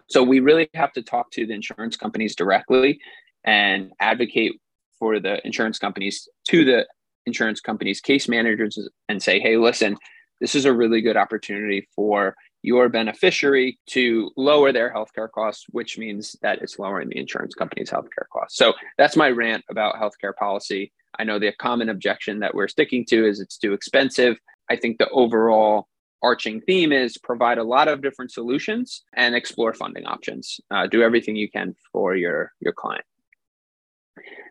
So 0.08 0.24
we 0.24 0.42
really 0.42 0.70
have 0.74 0.92
to 0.94 1.02
talk 1.02 1.32
to 1.32 1.46
the 1.46 1.54
insurance 1.54 1.96
companies 1.96 2.36
directly 2.36 3.00
and 3.46 3.92
advocate 4.02 4.60
for 4.98 5.20
the 5.22 5.46
insurance 5.46 5.80
companies 5.80 6.28
to 6.50 6.66
the 6.66 6.86
insurance 7.26 7.62
companies 7.62 8.02
case 8.02 8.28
managers 8.28 8.78
and 9.08 9.24
say, 9.24 9.40
hey, 9.40 9.56
listen, 9.56 9.96
this 10.42 10.54
is 10.54 10.66
a 10.66 10.74
really 10.74 11.00
good 11.00 11.16
opportunity 11.16 11.88
for 11.96 12.36
your 12.62 12.90
beneficiary 12.90 13.80
to 13.88 14.32
lower 14.36 14.72
their 14.72 14.94
healthcare 14.94 15.32
costs, 15.32 15.66
which 15.70 15.98
means 15.98 16.36
that 16.42 16.62
it's 16.62 16.80
lowering 16.80 17.10
the 17.10 17.18
insurance 17.18 17.56
company's 17.56 17.90
healthcare 17.90 18.28
costs. 18.32 18.58
So 18.58 18.74
that's 18.98 19.16
my 19.16 19.30
rant 19.30 19.64
about 19.70 19.96
healthcare 19.96 20.36
policy. 20.36 20.92
I 21.18 21.24
know 21.24 21.40
the 21.40 21.54
common 21.54 21.90
objection 21.90 22.40
that 22.40 22.54
we're 22.54 22.68
sticking 22.68 23.06
to 23.06 23.28
is 23.28 23.40
it's 23.40 23.58
too 23.58 23.74
expensive. 23.74 24.38
I 24.70 24.76
think 24.76 24.98
the 24.98 25.10
overall 25.10 25.88
arching 26.22 26.60
theme 26.62 26.92
is 26.92 27.18
provide 27.18 27.58
a 27.58 27.64
lot 27.64 27.88
of 27.88 28.02
different 28.02 28.32
solutions 28.32 29.04
and 29.16 29.36
explore 29.36 29.74
funding 29.74 30.06
options. 30.06 30.60
Uh, 30.70 30.86
do 30.86 31.02
everything 31.02 31.36
you 31.36 31.50
can 31.50 31.76
for 31.92 32.16
your, 32.16 32.52
your 32.60 32.74
client. 32.74 33.06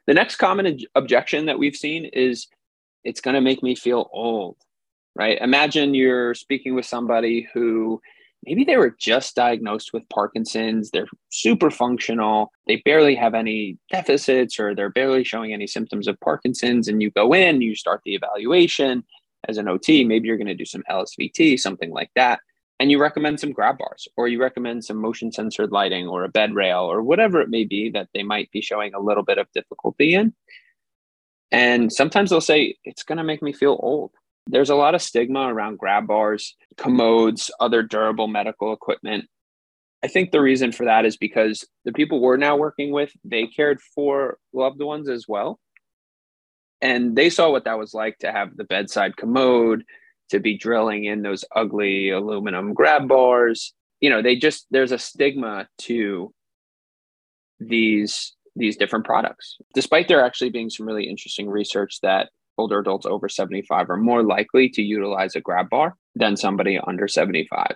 The 0.07 0.15
next 0.15 0.37
common 0.37 0.79
objection 0.95 1.47
that 1.47 1.59
we've 1.59 1.77
seen 1.77 2.07
is 2.07 2.49
it's 3.05 3.21
going 3.21 3.35
to 3.35 3.43
make 3.43 3.63
me 3.63 3.75
feel 3.75 4.09
old 4.13 4.57
right? 5.19 5.39
Imagine 5.41 5.95
you're 5.95 6.35
speaking 6.35 6.75
with 6.77 6.87
somebody 6.87 7.49
who 7.53 8.01
maybe 8.47 8.63
they 8.63 8.77
were 8.77 8.95
just 8.99 9.35
diagnosed 9.35 9.93
with 9.93 10.09
Parkinson's, 10.09 10.91
they're 10.91 11.09
super 11.31 11.71
functional, 11.71 12.53
they 12.69 12.77
barely 12.85 13.17
have 13.17 13.35
any 13.35 13.77
deficits 13.91 14.61
or 14.61 14.77
they're 14.77 14.91
barely 14.91 15.25
showing 15.25 15.53
any 15.53 15.67
symptoms 15.67 16.07
of 16.07 16.21
Parkinson's, 16.21 16.87
and 16.87 17.03
you 17.03 17.11
go 17.11 17.35
in, 17.35 17.61
you 17.61 17.75
start 17.75 18.01
the 18.05 18.15
evaluation 18.15 19.03
as 19.49 19.59
an 19.59 19.69
OT, 19.69 20.05
maybe 20.05 20.29
you're 20.29 20.37
going 20.37 20.47
to 20.47 20.55
do 20.55 20.65
some 20.65 20.85
LSVT, 20.89 21.59
something 21.59 21.91
like 21.91 22.11
that. 22.15 22.39
and 22.81 22.91
you 22.91 23.01
recommend 23.01 23.41
some 23.41 23.53
grab 23.53 23.79
bars 23.79 24.07
or 24.17 24.29
you 24.29 24.41
recommend 24.41 24.85
some 24.85 24.97
motion 24.99 25.33
censored 25.33 25.73
lighting 25.73 26.07
or 26.07 26.25
a 26.25 26.29
bed 26.29 26.55
rail 26.55 26.81
or 26.81 27.03
whatever 27.03 27.41
it 27.41 27.51
may 27.51 27.65
be 27.65 27.91
that 27.91 28.09
they 28.15 28.23
might 28.23 28.51
be 28.53 28.61
showing 28.61 28.95
a 28.95 29.01
little 29.01 29.25
bit 29.25 29.39
of 29.39 29.51
difficulty 29.53 30.15
in. 30.15 30.33
And 31.51 31.93
sometimes 31.93 32.31
they'll 32.31 32.41
say, 32.41 32.77
it's 32.85 33.03
going 33.03 33.19
to 33.19 33.25
make 33.25 33.43
me 33.43 33.53
feel 33.53 33.79
old. 33.81 34.13
There's 34.49 34.71
a 34.71 34.75
lot 34.75 34.95
of 34.95 35.03
stigma 35.03 35.53
around 35.53 35.79
grab 35.79 36.07
bars, 36.07 36.57
commodes, 36.77 37.51
other 37.61 37.83
durable 37.83 38.29
medical 38.29 38.73
equipment. 38.73 39.27
I 40.03 40.09
think 40.09 40.31
the 40.31 40.41
reason 40.41 40.73
for 40.73 40.87
that 40.87 41.05
is 41.05 41.17
because 41.17 41.67
the 41.85 41.93
people 41.93 42.21
we're 42.21 42.39
now 42.39 42.57
working 42.57 42.91
with, 42.91 43.13
they 43.25 43.47
cared 43.47 43.81
for 43.95 44.39
loved 44.55 44.81
ones 44.81 45.09
as 45.09 45.27
well. 45.29 45.61
And 46.81 47.15
they 47.15 47.29
saw 47.29 47.51
what 47.51 47.65
that 47.65 47.79
was 47.79 47.93
like 47.93 48.19
to 48.19 48.33
have 48.33 48.57
the 48.57 48.65
bedside 48.65 49.17
commode, 49.17 49.85
to 50.31 50.41
be 50.41 50.57
drilling 50.57 51.05
in 51.05 51.23
those 51.23 51.45
ugly 51.55 52.11
aluminum 52.11 52.75
grab 52.75 53.09
bars. 53.09 53.75
You 54.01 54.11
know, 54.11 54.23
they 54.23 54.37
just 54.37 54.67
there's 54.71 54.93
a 54.93 54.99
stigma 54.99 55.69
to 55.79 56.33
these 57.61 58.35
these 58.55 58.77
different 58.77 59.05
products. 59.05 59.59
Despite 59.75 60.09
there 60.09 60.25
actually 60.25 60.51
being 60.51 60.71
some 60.71 60.87
really 60.87 61.09
interesting 61.09 61.49
research 61.49 62.01
that 62.03 62.31
older 62.59 62.81
adults 62.81 63.07
over 63.07 63.29
75 63.29 63.91
are 63.91 63.97
more 63.97 64.23
likely 64.23 64.69
to 64.71 64.83
utilize 64.83 65.35
a 65.35 65.41
grab 65.41 65.71
bar 65.71 65.97
than 66.15 66.37
somebody 66.37 66.79
under 66.79 67.09
75. 67.09 67.75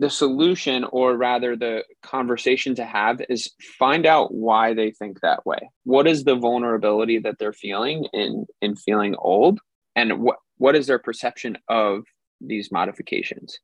The 0.00 0.10
solution, 0.10 0.84
or 0.84 1.16
rather 1.16 1.56
the 1.56 1.84
conversation 2.02 2.74
to 2.74 2.84
have, 2.84 3.20
is 3.28 3.52
find 3.78 4.06
out 4.06 4.34
why 4.34 4.74
they 4.74 4.90
think 4.90 5.20
that 5.20 5.46
way. 5.46 5.70
What 5.84 6.08
is 6.08 6.24
the 6.24 6.34
vulnerability 6.34 7.20
that 7.20 7.38
they're 7.38 7.52
feeling 7.52 8.06
in, 8.12 8.46
in 8.60 8.74
feeling 8.74 9.14
old? 9.18 9.60
And 9.94 10.20
what, 10.20 10.38
what 10.58 10.74
is 10.74 10.88
their 10.88 10.98
perception 10.98 11.58
of 11.68 12.02
these 12.40 12.72
modifications? 12.72 13.56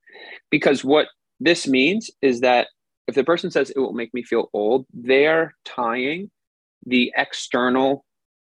Because 0.50 0.84
what 0.84 1.08
this 1.40 1.66
means 1.66 2.10
is 2.22 2.40
that 2.40 2.68
if 3.08 3.16
the 3.16 3.24
person 3.24 3.50
says 3.50 3.70
it 3.70 3.78
will 3.80 3.92
make 3.92 4.14
me 4.14 4.22
feel 4.22 4.50
old, 4.52 4.86
they're 4.92 5.56
tying 5.64 6.30
the 6.86 7.12
external 7.16 8.04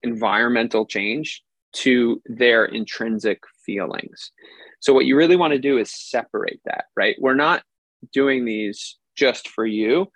environmental 0.04 0.86
change 0.86 1.42
to 1.74 2.22
their 2.26 2.66
intrinsic 2.66 3.42
feelings. 3.66 4.32
So, 4.80 4.94
what 4.94 5.06
you 5.06 5.16
really 5.16 5.36
want 5.36 5.54
to 5.54 5.60
do 5.60 5.78
is 5.78 5.92
separate 5.92 6.60
that, 6.66 6.86
right? 6.96 7.16
We're 7.20 7.36
not 7.36 7.64
doing 8.12 8.46
these 8.46 8.98
just 9.16 9.48
for 9.48 9.66
you, 9.66 10.08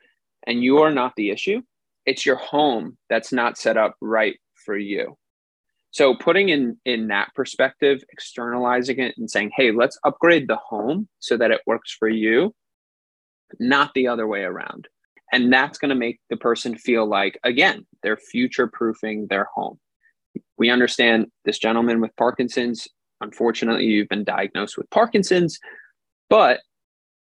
and 0.47 0.63
you 0.63 0.79
are 0.79 0.91
not 0.91 1.13
the 1.15 1.29
issue. 1.29 1.61
It's 2.05 2.25
your 2.25 2.37
home 2.37 2.97
that's 3.09 3.31
not 3.31 3.57
set 3.57 3.77
up 3.77 3.95
right 4.01 4.37
for 4.65 4.77
you. 4.77 5.17
So 5.95 6.13
putting 6.13 6.49
in 6.49 6.75
in 6.83 7.07
that 7.07 7.33
perspective, 7.35 8.03
externalizing 8.11 8.99
it 8.99 9.15
and 9.17 9.31
saying, 9.31 9.51
"Hey, 9.55 9.71
let's 9.71 9.97
upgrade 10.03 10.49
the 10.49 10.57
home 10.57 11.07
so 11.19 11.37
that 11.37 11.51
it 11.51 11.61
works 11.65 11.93
for 11.93 12.09
you," 12.09 12.53
not 13.59 13.93
the 13.93 14.05
other 14.09 14.27
way 14.27 14.43
around. 14.43 14.89
And 15.31 15.53
that's 15.53 15.77
going 15.77 15.89
to 15.89 15.95
make 15.95 16.19
the 16.29 16.35
person 16.35 16.77
feel 16.77 17.05
like 17.05 17.39
again, 17.45 17.87
they're 18.03 18.17
future 18.17 18.67
proofing 18.67 19.27
their 19.27 19.45
home. 19.55 19.79
We 20.57 20.69
understand 20.69 21.27
this 21.43 21.59
gentleman 21.59 22.01
with 22.01 22.15
Parkinson's, 22.15 22.87
unfortunately, 23.21 23.85
you've 23.85 24.09
been 24.09 24.23
diagnosed 24.23 24.77
with 24.77 24.89
Parkinson's, 24.89 25.59
but 26.29 26.61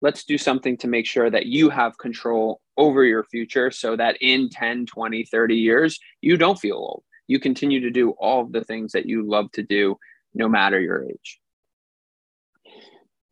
let's 0.00 0.24
do 0.24 0.36
something 0.36 0.76
to 0.78 0.88
make 0.88 1.06
sure 1.06 1.30
that 1.30 1.46
you 1.46 1.70
have 1.70 1.98
control 1.98 2.60
over 2.76 3.04
your 3.04 3.24
future 3.24 3.70
so 3.70 3.96
that 3.96 4.16
in 4.20 4.48
10, 4.48 4.86
20, 4.86 5.24
30 5.24 5.54
years, 5.54 5.98
you 6.20 6.36
don't 6.36 6.58
feel 6.58 6.76
old 6.76 7.02
you 7.32 7.40
continue 7.40 7.80
to 7.80 7.90
do 7.90 8.10
all 8.18 8.42
of 8.42 8.52
the 8.52 8.64
things 8.64 8.92
that 8.92 9.06
you 9.06 9.22
love 9.22 9.50
to 9.52 9.62
do 9.62 9.96
no 10.34 10.48
matter 10.48 10.80
your 10.80 11.04
age. 11.04 11.40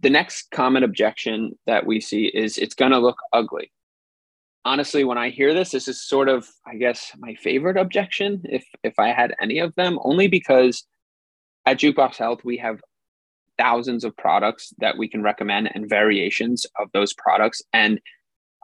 The 0.00 0.10
next 0.10 0.50
common 0.50 0.82
objection 0.82 1.58
that 1.66 1.86
we 1.86 2.00
see 2.00 2.26
is 2.26 2.56
it's 2.56 2.74
going 2.74 2.92
to 2.92 2.98
look 2.98 3.18
ugly. 3.32 3.70
Honestly, 4.64 5.04
when 5.04 5.18
I 5.18 5.30
hear 5.30 5.54
this, 5.54 5.70
this 5.70 5.88
is 5.88 6.06
sort 6.06 6.28
of, 6.28 6.46
I 6.66 6.76
guess, 6.76 7.12
my 7.18 7.34
favorite 7.34 7.78
objection, 7.78 8.42
if 8.44 8.64
if 8.82 8.98
I 8.98 9.08
had 9.08 9.34
any 9.40 9.58
of 9.58 9.74
them, 9.74 9.98
only 10.02 10.28
because 10.28 10.86
at 11.66 11.78
Jukebox 11.78 12.16
Health 12.16 12.40
we 12.44 12.58
have 12.58 12.80
thousands 13.58 14.04
of 14.04 14.16
products 14.16 14.72
that 14.78 14.96
we 14.96 15.08
can 15.08 15.22
recommend 15.22 15.70
and 15.74 15.88
variations 15.88 16.66
of 16.78 16.88
those 16.92 17.12
products. 17.14 17.62
And 17.72 18.00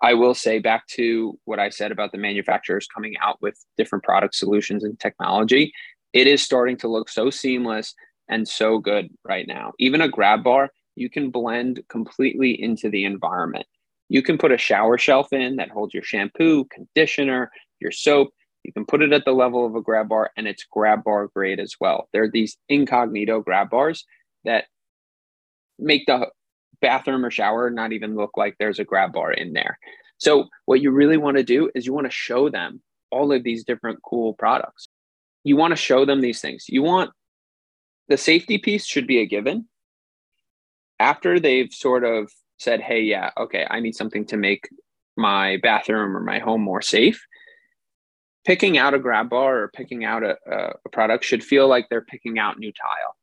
I 0.02 0.14
will 0.14 0.34
say 0.34 0.58
back 0.58 0.86
to 0.88 1.38
what 1.44 1.58
I 1.58 1.70
said 1.70 1.92
about 1.92 2.12
the 2.12 2.18
manufacturers 2.18 2.86
coming 2.86 3.14
out 3.20 3.40
with 3.40 3.62
different 3.76 4.04
product 4.04 4.34
solutions 4.34 4.84
and 4.84 4.98
technology, 4.98 5.72
it 6.12 6.26
is 6.26 6.42
starting 6.42 6.76
to 6.78 6.88
look 6.88 7.08
so 7.08 7.30
seamless 7.30 7.94
and 8.28 8.46
so 8.46 8.78
good 8.78 9.08
right 9.24 9.46
now. 9.46 9.72
Even 9.78 10.00
a 10.00 10.08
grab 10.08 10.42
bar, 10.44 10.70
you 10.94 11.08
can 11.10 11.30
blend 11.30 11.82
completely 11.88 12.60
into 12.60 12.88
the 12.90 13.04
environment. 13.04 13.66
You 14.08 14.22
can 14.22 14.38
put 14.38 14.52
a 14.52 14.58
shower 14.58 14.98
shelf 14.98 15.32
in 15.32 15.56
that 15.56 15.70
holds 15.70 15.94
your 15.94 16.02
shampoo, 16.02 16.64
conditioner, 16.66 17.50
your 17.80 17.90
soap. 17.90 18.30
You 18.62 18.72
can 18.72 18.86
put 18.86 19.02
it 19.02 19.12
at 19.12 19.24
the 19.24 19.32
level 19.32 19.66
of 19.66 19.74
a 19.74 19.82
grab 19.82 20.08
bar 20.08 20.30
and 20.36 20.46
it's 20.46 20.64
grab 20.70 21.04
bar 21.04 21.28
grade 21.28 21.60
as 21.60 21.74
well. 21.80 22.08
There 22.12 22.24
are 22.24 22.30
these 22.30 22.56
incognito 22.68 23.40
grab 23.40 23.70
bars 23.70 24.04
that 24.44 24.64
make 25.78 26.06
the 26.06 26.30
bathroom 26.80 27.24
or 27.24 27.30
shower 27.30 27.70
not 27.70 27.92
even 27.92 28.16
look 28.16 28.36
like 28.36 28.56
there's 28.58 28.78
a 28.78 28.84
grab 28.84 29.12
bar 29.12 29.32
in 29.32 29.52
there. 29.52 29.78
So, 30.18 30.48
what 30.64 30.80
you 30.80 30.90
really 30.90 31.16
want 31.16 31.36
to 31.36 31.42
do 31.42 31.70
is 31.74 31.86
you 31.86 31.92
want 31.92 32.06
to 32.06 32.12
show 32.12 32.48
them 32.48 32.80
all 33.10 33.32
of 33.32 33.42
these 33.42 33.64
different 33.64 34.00
cool 34.02 34.34
products. 34.34 34.88
You 35.44 35.56
want 35.56 35.72
to 35.72 35.76
show 35.76 36.04
them 36.04 36.20
these 36.20 36.40
things. 36.40 36.64
You 36.68 36.82
want 36.82 37.10
the 38.08 38.16
safety 38.16 38.58
piece 38.58 38.86
should 38.86 39.06
be 39.06 39.18
a 39.18 39.26
given. 39.26 39.68
After 40.98 41.38
they've 41.38 41.72
sort 41.72 42.04
of 42.04 42.32
said, 42.58 42.80
hey, 42.80 43.00
yeah, 43.00 43.30
okay, 43.36 43.66
I 43.68 43.80
need 43.80 43.94
something 43.94 44.24
to 44.26 44.36
make 44.36 44.68
my 45.16 45.58
bathroom 45.62 46.16
or 46.16 46.20
my 46.20 46.38
home 46.38 46.62
more 46.62 46.82
safe. 46.82 47.24
Picking 48.44 48.78
out 48.78 48.94
a 48.94 48.98
grab 48.98 49.28
bar 49.28 49.62
or 49.62 49.68
picking 49.68 50.04
out 50.04 50.22
a, 50.22 50.36
a 50.84 50.88
product 50.90 51.24
should 51.24 51.42
feel 51.42 51.68
like 51.68 51.88
they're 51.88 52.02
picking 52.02 52.38
out 52.38 52.58
new 52.58 52.72
tile 52.72 53.16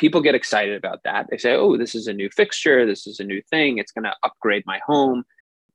people 0.00 0.22
get 0.22 0.34
excited 0.34 0.74
about 0.76 1.02
that. 1.04 1.26
They 1.30 1.36
say, 1.36 1.54
oh, 1.54 1.76
this 1.76 1.94
is 1.94 2.06
a 2.06 2.14
new 2.14 2.30
fixture. 2.30 2.86
This 2.86 3.06
is 3.06 3.20
a 3.20 3.24
new 3.24 3.42
thing. 3.50 3.76
It's 3.76 3.92
going 3.92 4.04
to 4.04 4.16
upgrade 4.22 4.64
my 4.66 4.80
home. 4.86 5.24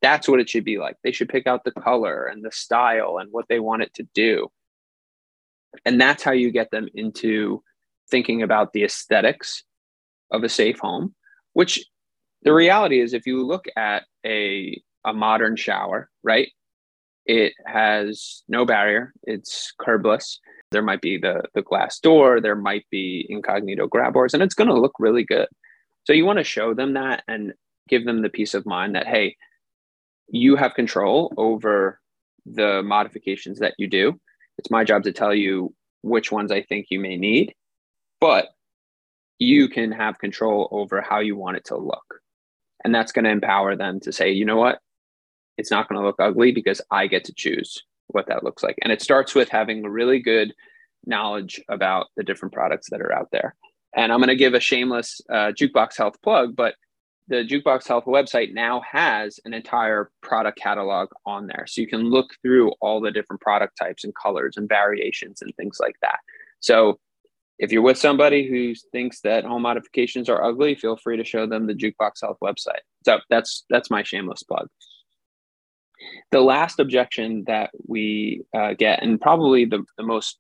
That's 0.02 0.28
what 0.28 0.40
it 0.40 0.50
should 0.50 0.66
be 0.66 0.80
like. 0.80 0.96
They 1.04 1.12
should 1.12 1.30
pick 1.30 1.46
out 1.46 1.64
the 1.64 1.72
color 1.72 2.26
and 2.26 2.44
the 2.44 2.52
style 2.52 3.20
and 3.20 3.32
what 3.32 3.46
they 3.50 3.60
want 3.60 3.84
it 3.84 3.94
to 3.94 4.08
do. 4.16 4.50
And 5.86 6.02
that's 6.02 6.24
how 6.24 6.32
you 6.32 6.52
get 6.52 6.72
them 6.72 6.90
into 6.96 7.62
thinking 8.10 8.42
about 8.42 8.74
the 8.74 8.84
aesthetics 8.84 9.64
of 10.32 10.44
a 10.44 10.50
safe 10.50 10.80
home, 10.80 11.14
which 11.54 11.86
the 12.46 12.54
reality 12.54 13.02
is, 13.02 13.14
if 13.14 13.28
you 13.28 13.46
look 13.46 13.66
at 13.76 14.04
a, 14.26 14.82
a 15.06 15.14
modern 15.14 15.58
shower, 15.58 16.10
right, 16.24 16.50
it 17.26 17.54
has 17.66 18.44
no 18.48 18.66
barrier, 18.66 19.12
it's 19.24 19.74
curbless. 19.82 20.38
There 20.72 20.82
might 20.82 21.02
be 21.02 21.18
the 21.18 21.44
the 21.54 21.62
glass 21.62 22.00
door 22.00 22.42
there 22.42 22.56
might 22.56 22.86
be 22.90 23.26
incognito 23.30 23.88
grab 23.88 24.14
bars 24.14 24.34
and 24.34 24.44
it's 24.44 24.56
going 24.56 24.68
to 24.68 24.80
look 24.80 24.94
really 25.00 25.24
good. 25.24 25.48
So 26.04 26.14
you 26.14 26.26
want 26.26 26.40
to 26.40 26.44
show 26.44 26.74
them 26.74 26.94
that 26.94 27.24
and 27.28 27.54
give 27.88 28.06
them 28.06 28.22
the 28.22 28.30
peace 28.30 28.54
of 28.54 28.66
mind 28.66 28.96
that 28.96 29.08
hey 29.08 29.36
you 30.28 30.56
have 30.56 30.74
control 30.74 31.34
over 31.38 32.00
the 32.46 32.82
modifications 32.84 33.60
that 33.60 33.76
you 33.78 33.88
do. 33.88 34.20
It's 34.58 34.72
my 34.72 34.84
job 34.84 35.04
to 35.04 35.14
tell 35.14 35.34
you 35.34 35.74
which 36.06 36.32
ones 36.32 36.52
i 36.52 36.62
think 36.62 36.86
you 36.92 37.00
may 37.00 37.18
need 37.18 37.54
but 38.22 38.50
you 39.40 39.68
can 39.68 39.92
have 39.92 40.20
control 40.20 40.70
over 40.72 41.02
how 41.02 41.20
you 41.20 41.36
want 41.36 41.58
it 41.58 41.66
to 41.66 41.76
look 41.76 42.22
and 42.86 42.96
that's 42.96 43.12
going 43.12 43.26
to 43.26 43.32
empower 43.32 43.76
them 43.76 44.00
to 44.00 44.14
say 44.14 44.32
you 44.32 44.46
know 44.46 44.56
what 44.56 44.80
it's 45.58 45.72
not 45.72 45.90
going 45.90 46.00
to 46.00 46.06
look 46.06 46.20
ugly 46.20 46.54
because 46.54 46.82
i 46.92 47.06
get 47.08 47.26
to 47.26 47.34
choose 47.34 47.84
what 48.08 48.28
that 48.28 48.44
looks 48.44 48.64
like. 48.64 48.78
And 48.82 48.92
it 48.92 49.02
starts 49.02 49.36
with 49.36 49.50
having 49.50 49.84
really 49.84 50.20
good 50.20 50.54
knowledge 51.06 51.62
about 51.70 52.08
the 52.16 52.24
different 52.24 52.54
products 52.54 52.90
that 52.90 53.02
are 53.02 53.14
out 53.14 53.30
there. 53.32 53.56
And 53.96 54.12
I'm 54.12 54.20
going 54.20 54.30
to 54.30 54.36
give 54.36 54.54
a 54.54 54.60
shameless 54.60 55.22
uh, 55.30 55.52
Jukebox 55.52 55.98
Health 55.98 56.22
plug, 56.22 56.56
but 56.56 56.76
the 57.28 57.46
Jukebox 57.46 57.88
Health 57.88 58.06
website 58.06 58.54
now 58.54 58.82
has 58.90 59.40
an 59.46 59.54
entire 59.54 60.12
product 60.22 60.60
catalog 60.60 61.10
on 61.26 61.48
there. 61.48 61.66
So 61.68 61.82
you 61.82 61.88
can 61.88 62.10
look 62.10 62.30
through 62.42 62.72
all 62.82 63.02
the 63.02 63.12
different 63.12 63.42
product 63.42 63.78
types 63.78 64.04
and 64.04 64.14
colors 64.22 64.58
and 64.58 64.70
variations 64.70 65.42
and 65.42 65.56
things 65.56 65.78
like 65.80 65.96
that. 66.02 66.20
So 66.60 67.00
if 67.58 67.72
you're 67.72 67.82
with 67.82 67.98
somebody 67.98 68.48
who 68.48 68.74
thinks 68.92 69.22
that 69.22 69.46
home 69.46 69.62
modifications 69.62 70.30
are 70.30 70.44
ugly, 70.44 70.76
feel 70.76 70.98
free 70.98 71.18
to 71.18 71.24
show 71.24 71.48
them 71.48 71.68
the 71.68 71.74
Jukebox 71.74 72.22
Health 72.22 72.38
website. 72.44 72.82
So 73.06 73.20
that's 73.30 73.66
that's 73.70 73.90
my 73.90 74.04
shameless 74.04 74.44
plug. 74.44 74.68
The 76.32 76.42
last 76.42 76.80
objection 76.80 77.46
that 77.48 77.72
we 77.88 78.44
uh, 78.54 78.74
get, 78.74 79.02
and 79.02 79.20
probably 79.20 79.66
the, 79.66 79.84
the 79.98 80.04
most, 80.04 80.38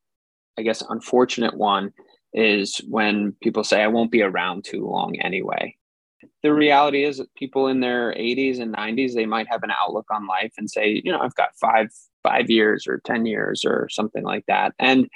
I 0.59 0.61
guess, 0.61 0.83
unfortunate 0.89 1.55
one, 1.55 1.93
is 2.33 2.81
when 2.89 3.33
people 3.41 3.63
say, 3.63 3.81
I 3.81 3.87
won't 3.87 4.11
be 4.11 4.21
around 4.21 4.65
too 4.65 4.85
long 4.85 5.15
anyway. 5.21 5.75
The 6.43 6.53
reality 6.53 7.05
is 7.05 7.23
people 7.37 7.67
in 7.67 7.79
their 7.79 8.11
80s 8.13 8.59
and 8.59 8.75
90s, 8.75 9.13
they 9.13 9.25
might 9.25 9.47
have 9.49 9.63
an 9.63 9.71
outlook 9.81 10.07
on 10.11 10.27
life 10.27 10.51
and 10.57 10.69
say, 10.69 11.01
you 11.03 11.11
know, 11.11 11.19
I've 11.19 11.35
got 11.35 11.55
five, 11.59 11.87
five 12.23 12.49
years 12.49 12.85
or 12.87 13.01
10 13.05 13.25
years 13.25 13.63
or 13.63 13.87
something 13.89 14.23
like 14.23 14.43
that. 14.47 14.73
And, 14.77 15.07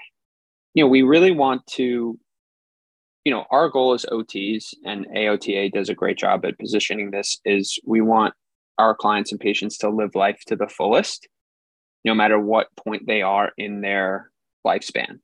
you 0.74 0.84
know, 0.84 0.90
we 0.90 1.02
really 1.02 1.32
want 1.32 1.66
to 1.68 2.20
you 3.26 3.36
know, 3.36 3.46
our 3.52 3.70
goal 3.70 3.94
as 3.94 4.06
OTs 4.06 4.74
and 4.86 5.06
AOTA 5.16 5.72
does 5.72 5.90
a 5.90 5.94
great 5.94 6.18
job 6.18 6.46
at 6.46 6.58
positioning 6.58 7.12
this 7.12 7.38
is 7.46 7.78
we 7.86 8.02
want 8.02 8.34
our 8.78 8.96
clients 8.96 9.32
and 9.32 9.40
patients 9.40 9.78
to 9.78 9.90
live 9.90 10.16
life 10.16 10.42
to 10.48 10.56
the 10.56 10.68
fullest, 10.68 11.28
no 12.06 12.16
matter 12.16 12.40
what 12.40 12.76
point 12.76 13.04
they 13.06 13.22
are 13.22 13.52
in 13.58 13.82
their 13.82 14.32
lifespan. 14.66 15.20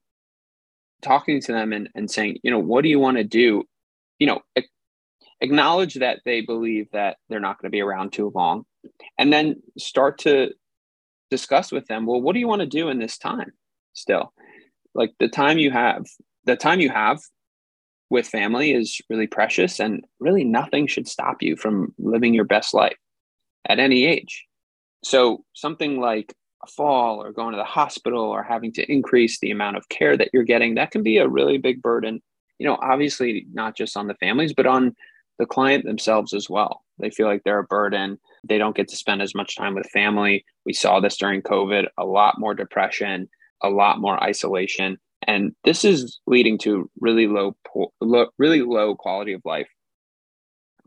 Talking 1.01 1.41
to 1.41 1.51
them 1.51 1.71
and, 1.71 1.89
and 1.95 2.11
saying, 2.11 2.37
you 2.43 2.51
know, 2.51 2.59
what 2.59 2.83
do 2.83 2.89
you 2.89 2.99
want 2.99 3.17
to 3.17 3.23
do? 3.23 3.63
You 4.19 4.27
know, 4.27 4.41
acknowledge 5.41 5.95
that 5.95 6.19
they 6.25 6.41
believe 6.41 6.87
that 6.91 7.17
they're 7.29 7.39
not 7.39 7.59
going 7.59 7.71
to 7.71 7.75
be 7.75 7.81
around 7.81 8.11
too 8.11 8.31
long, 8.35 8.65
and 9.17 9.31
then 9.31 9.61
start 9.77 10.19
to 10.19 10.51
discuss 11.31 11.71
with 11.71 11.87
them, 11.87 12.05
well, 12.05 12.21
what 12.21 12.33
do 12.33 12.39
you 12.39 12.47
want 12.47 12.61
to 12.61 12.67
do 12.67 12.89
in 12.89 12.99
this 12.99 13.17
time 13.17 13.51
still? 13.93 14.33
Like 14.95 15.13
the 15.19 15.27
time 15.27 15.59
you 15.59 15.69
have, 15.71 16.05
the 16.45 16.55
time 16.55 16.79
you 16.79 16.89
have 16.89 17.19
with 18.09 18.27
family 18.27 18.73
is 18.73 18.99
really 19.09 19.27
precious 19.27 19.79
and 19.79 20.05
really 20.19 20.43
nothing 20.43 20.87
should 20.87 21.07
stop 21.07 21.41
you 21.41 21.55
from 21.55 21.93
living 21.99 22.33
your 22.33 22.45
best 22.45 22.73
life 22.73 22.97
at 23.67 23.79
any 23.79 24.05
age. 24.05 24.45
So 25.03 25.43
something 25.53 25.99
like 25.99 26.33
a 26.63 26.67
fall 26.67 27.21
or 27.21 27.31
going 27.31 27.51
to 27.51 27.57
the 27.57 27.63
hospital 27.63 28.23
or 28.23 28.43
having 28.43 28.71
to 28.73 28.91
increase 28.91 29.39
the 29.39 29.51
amount 29.51 29.77
of 29.77 29.89
care 29.89 30.17
that 30.17 30.29
you're 30.33 30.43
getting, 30.43 30.75
that 30.75 30.91
can 30.91 31.03
be 31.03 31.17
a 31.17 31.27
really 31.27 31.57
big 31.57 31.81
burden. 31.81 32.21
You 32.57 32.67
know, 32.67 32.77
obviously 32.81 33.45
not 33.53 33.75
just 33.75 33.97
on 33.97 34.07
the 34.07 34.15
families, 34.15 34.53
but 34.53 34.65
on 34.65 34.95
the 35.37 35.45
client 35.45 35.83
themselves 35.83 36.33
as 36.33 36.49
well. 36.49 36.83
They 36.99 37.09
feel 37.09 37.27
like 37.27 37.43
they're 37.43 37.59
a 37.59 37.63
burden. 37.63 38.17
They 38.47 38.57
don't 38.57 38.75
get 38.75 38.87
to 38.89 38.95
spend 38.95 39.21
as 39.21 39.35
much 39.35 39.57
time 39.57 39.75
with 39.75 39.89
family. 39.89 40.45
We 40.65 40.73
saw 40.73 40.99
this 40.99 41.17
during 41.17 41.41
COVID, 41.41 41.87
a 41.97 42.05
lot 42.05 42.39
more 42.39 42.53
depression, 42.53 43.27
a 43.65 43.69
lot 43.69 43.99
more 43.99 44.21
isolation. 44.23 44.97
And 45.27 45.53
this 45.63 45.83
is 45.83 46.19
leading 46.27 46.57
to 46.59 46.89
really 46.99 47.27
low, 47.27 47.55
low, 47.99 48.27
really 48.37 48.61
low 48.61 48.95
quality 48.95 49.33
of 49.33 49.41
life 49.43 49.67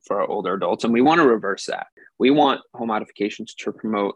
for 0.07 0.21
our 0.21 0.29
older 0.29 0.55
adults. 0.55 0.85
And 0.85 0.93
we 0.93 1.03
want 1.03 1.21
to 1.21 1.27
reverse 1.27 1.67
that. 1.67 1.89
We 2.19 2.31
want 2.31 2.61
home 2.75 2.89
modifications 2.89 3.55
to 3.55 3.73
promote 3.73 4.15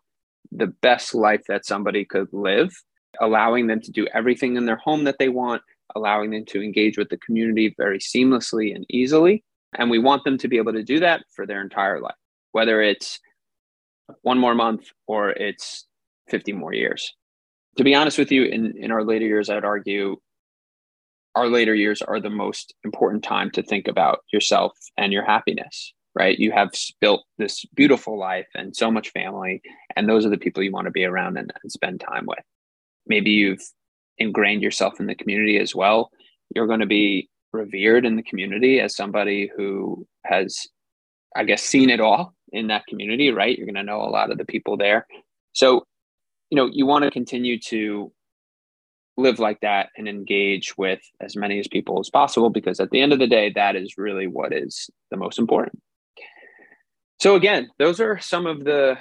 the 0.52 0.68
best 0.68 1.14
life 1.14 1.42
that 1.48 1.66
somebody 1.66 2.04
could 2.04 2.28
live, 2.32 2.72
allowing 3.20 3.66
them 3.66 3.80
to 3.80 3.90
do 3.90 4.06
everything 4.14 4.56
in 4.56 4.66
their 4.66 4.76
home 4.76 5.04
that 5.04 5.16
they 5.18 5.28
want, 5.28 5.62
allowing 5.96 6.30
them 6.30 6.44
to 6.46 6.62
engage 6.62 6.96
with 6.96 7.08
the 7.08 7.18
community 7.18 7.74
very 7.76 7.98
seamlessly 7.98 8.74
and 8.74 8.86
easily. 8.90 9.42
And 9.74 9.90
we 9.90 9.98
want 9.98 10.24
them 10.24 10.38
to 10.38 10.48
be 10.48 10.58
able 10.58 10.72
to 10.72 10.84
do 10.84 11.00
that 11.00 11.24
for 11.34 11.46
their 11.46 11.62
entire 11.62 12.00
life, 12.00 12.14
whether 12.52 12.80
it's 12.80 13.18
one 14.22 14.38
more 14.38 14.54
month 14.54 14.84
or 15.06 15.30
it's 15.30 15.86
50 16.28 16.52
more 16.52 16.72
years 16.72 17.12
to 17.76 17.84
be 17.84 17.94
honest 17.94 18.18
with 18.18 18.30
you, 18.30 18.44
in, 18.44 18.74
in 18.76 18.90
our 18.90 19.04
later 19.04 19.26
years, 19.26 19.48
I'd 19.48 19.64
argue 19.64 20.16
our 21.34 21.48
later 21.48 21.74
years 21.74 22.02
are 22.02 22.20
the 22.20 22.30
most 22.30 22.74
important 22.84 23.24
time 23.24 23.50
to 23.52 23.62
think 23.62 23.88
about 23.88 24.20
yourself 24.32 24.72
and 24.98 25.12
your 25.12 25.24
happiness, 25.24 25.94
right? 26.14 26.38
You 26.38 26.52
have 26.52 26.72
built 27.00 27.24
this 27.38 27.64
beautiful 27.74 28.18
life 28.18 28.48
and 28.54 28.76
so 28.76 28.90
much 28.90 29.10
family, 29.10 29.62
and 29.96 30.08
those 30.08 30.26
are 30.26 30.30
the 30.30 30.36
people 30.36 30.62
you 30.62 30.72
want 30.72 30.86
to 30.86 30.90
be 30.90 31.04
around 31.04 31.38
and, 31.38 31.50
and 31.62 31.72
spend 31.72 32.00
time 32.00 32.26
with. 32.26 32.44
Maybe 33.06 33.30
you've 33.30 33.62
ingrained 34.18 34.62
yourself 34.62 35.00
in 35.00 35.06
the 35.06 35.14
community 35.14 35.58
as 35.58 35.74
well. 35.74 36.10
You're 36.54 36.66
going 36.66 36.80
to 36.80 36.86
be 36.86 37.30
revered 37.52 38.04
in 38.04 38.16
the 38.16 38.22
community 38.22 38.80
as 38.80 38.94
somebody 38.94 39.50
who 39.56 40.06
has, 40.26 40.66
I 41.34 41.44
guess, 41.44 41.62
seen 41.62 41.88
it 41.88 42.00
all 42.00 42.34
in 42.52 42.66
that 42.66 42.86
community, 42.86 43.30
right? 43.30 43.56
You're 43.56 43.66
going 43.66 43.74
to 43.76 43.82
know 43.82 44.02
a 44.02 44.10
lot 44.10 44.30
of 44.30 44.38
the 44.38 44.44
people 44.44 44.76
there. 44.76 45.06
So 45.54 45.86
you 46.52 46.56
know 46.56 46.68
you 46.70 46.84
want 46.84 47.02
to 47.02 47.10
continue 47.10 47.58
to 47.58 48.12
live 49.16 49.38
like 49.38 49.58
that 49.60 49.88
and 49.96 50.06
engage 50.06 50.76
with 50.76 51.00
as 51.18 51.34
many 51.34 51.58
as 51.58 51.66
people 51.66 51.98
as 51.98 52.10
possible 52.10 52.50
because 52.50 52.78
at 52.78 52.90
the 52.90 53.00
end 53.00 53.10
of 53.10 53.18
the 53.18 53.26
day 53.26 53.50
that 53.54 53.74
is 53.74 53.96
really 53.96 54.26
what 54.26 54.52
is 54.52 54.90
the 55.10 55.16
most 55.16 55.38
important. 55.38 55.80
So 57.20 57.36
again 57.36 57.70
those 57.78 58.00
are 58.00 58.20
some 58.20 58.46
of 58.46 58.64
the 58.64 58.98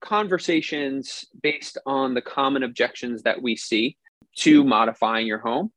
conversations 0.00 1.24
based 1.42 1.76
on 1.86 2.14
the 2.14 2.22
common 2.22 2.62
objections 2.62 3.24
that 3.24 3.42
we 3.42 3.56
see 3.56 3.96
to 4.36 4.62
modifying 4.62 5.26
your 5.26 5.40
home. 5.40 5.72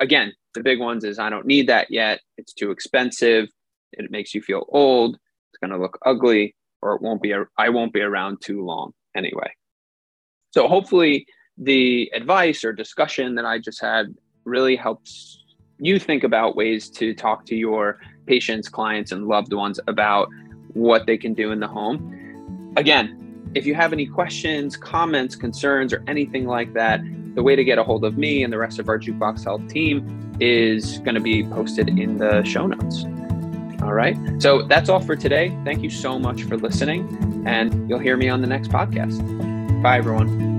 Again 0.00 0.32
the 0.54 0.62
big 0.62 0.80
ones 0.80 1.04
is 1.04 1.18
i 1.18 1.28
don't 1.28 1.44
need 1.44 1.66
that 1.66 1.90
yet. 1.90 2.20
It's 2.38 2.54
too 2.54 2.70
expensive. 2.70 3.50
It 3.92 4.10
makes 4.10 4.34
you 4.34 4.40
feel 4.40 4.64
old. 4.70 5.16
It's 5.50 5.58
going 5.60 5.70
to 5.70 5.78
look 5.78 5.98
ugly 6.06 6.56
or 6.80 6.94
it 6.94 7.02
won't 7.02 7.20
be 7.20 7.34
i 7.58 7.68
won't 7.68 7.92
be 7.92 8.00
around 8.00 8.40
too 8.40 8.64
long 8.64 8.92
anyway 9.14 9.52
so 10.56 10.66
hopefully 10.66 11.26
the 11.58 12.10
advice 12.14 12.64
or 12.64 12.72
discussion 12.72 13.34
that 13.34 13.44
I 13.44 13.58
just 13.58 13.78
had 13.78 14.14
really 14.44 14.74
helps 14.74 15.44
you 15.76 15.98
think 15.98 16.24
about 16.24 16.56
ways 16.56 16.88
to 16.92 17.12
talk 17.12 17.44
to 17.44 17.54
your 17.54 18.00
patients, 18.24 18.66
clients, 18.66 19.12
and 19.12 19.26
loved 19.26 19.52
ones 19.52 19.78
about 19.86 20.30
what 20.72 21.04
they 21.04 21.18
can 21.18 21.34
do 21.34 21.52
in 21.52 21.60
the 21.60 21.68
home. 21.68 22.72
Again, 22.78 23.52
if 23.54 23.66
you 23.66 23.74
have 23.74 23.92
any 23.92 24.06
questions, 24.06 24.78
comments, 24.78 25.36
concerns, 25.36 25.92
or 25.92 26.02
anything 26.06 26.46
like 26.46 26.72
that, 26.72 27.02
the 27.34 27.42
way 27.42 27.54
to 27.54 27.62
get 27.62 27.76
a 27.76 27.84
hold 27.84 28.02
of 28.06 28.16
me 28.16 28.42
and 28.42 28.50
the 28.50 28.56
rest 28.56 28.78
of 28.78 28.88
our 28.88 28.98
Jukebox 28.98 29.44
Health 29.44 29.68
team 29.68 30.38
is 30.40 31.00
going 31.00 31.16
to 31.16 31.20
be 31.20 31.44
posted 31.44 31.90
in 31.90 32.16
the 32.16 32.42
show 32.44 32.66
notes. 32.66 33.04
All 33.82 33.92
right. 33.92 34.16
So 34.40 34.62
that's 34.62 34.88
all 34.88 35.00
for 35.00 35.16
today. 35.16 35.54
Thank 35.66 35.82
you 35.82 35.90
so 35.90 36.18
much 36.18 36.44
for 36.44 36.56
listening, 36.56 37.44
and 37.46 37.90
you'll 37.90 37.98
hear 37.98 38.16
me 38.16 38.30
on 38.30 38.40
the 38.40 38.48
next 38.48 38.70
podcast. 38.70 39.54
Bye, 39.86 39.98
everyone. 39.98 40.55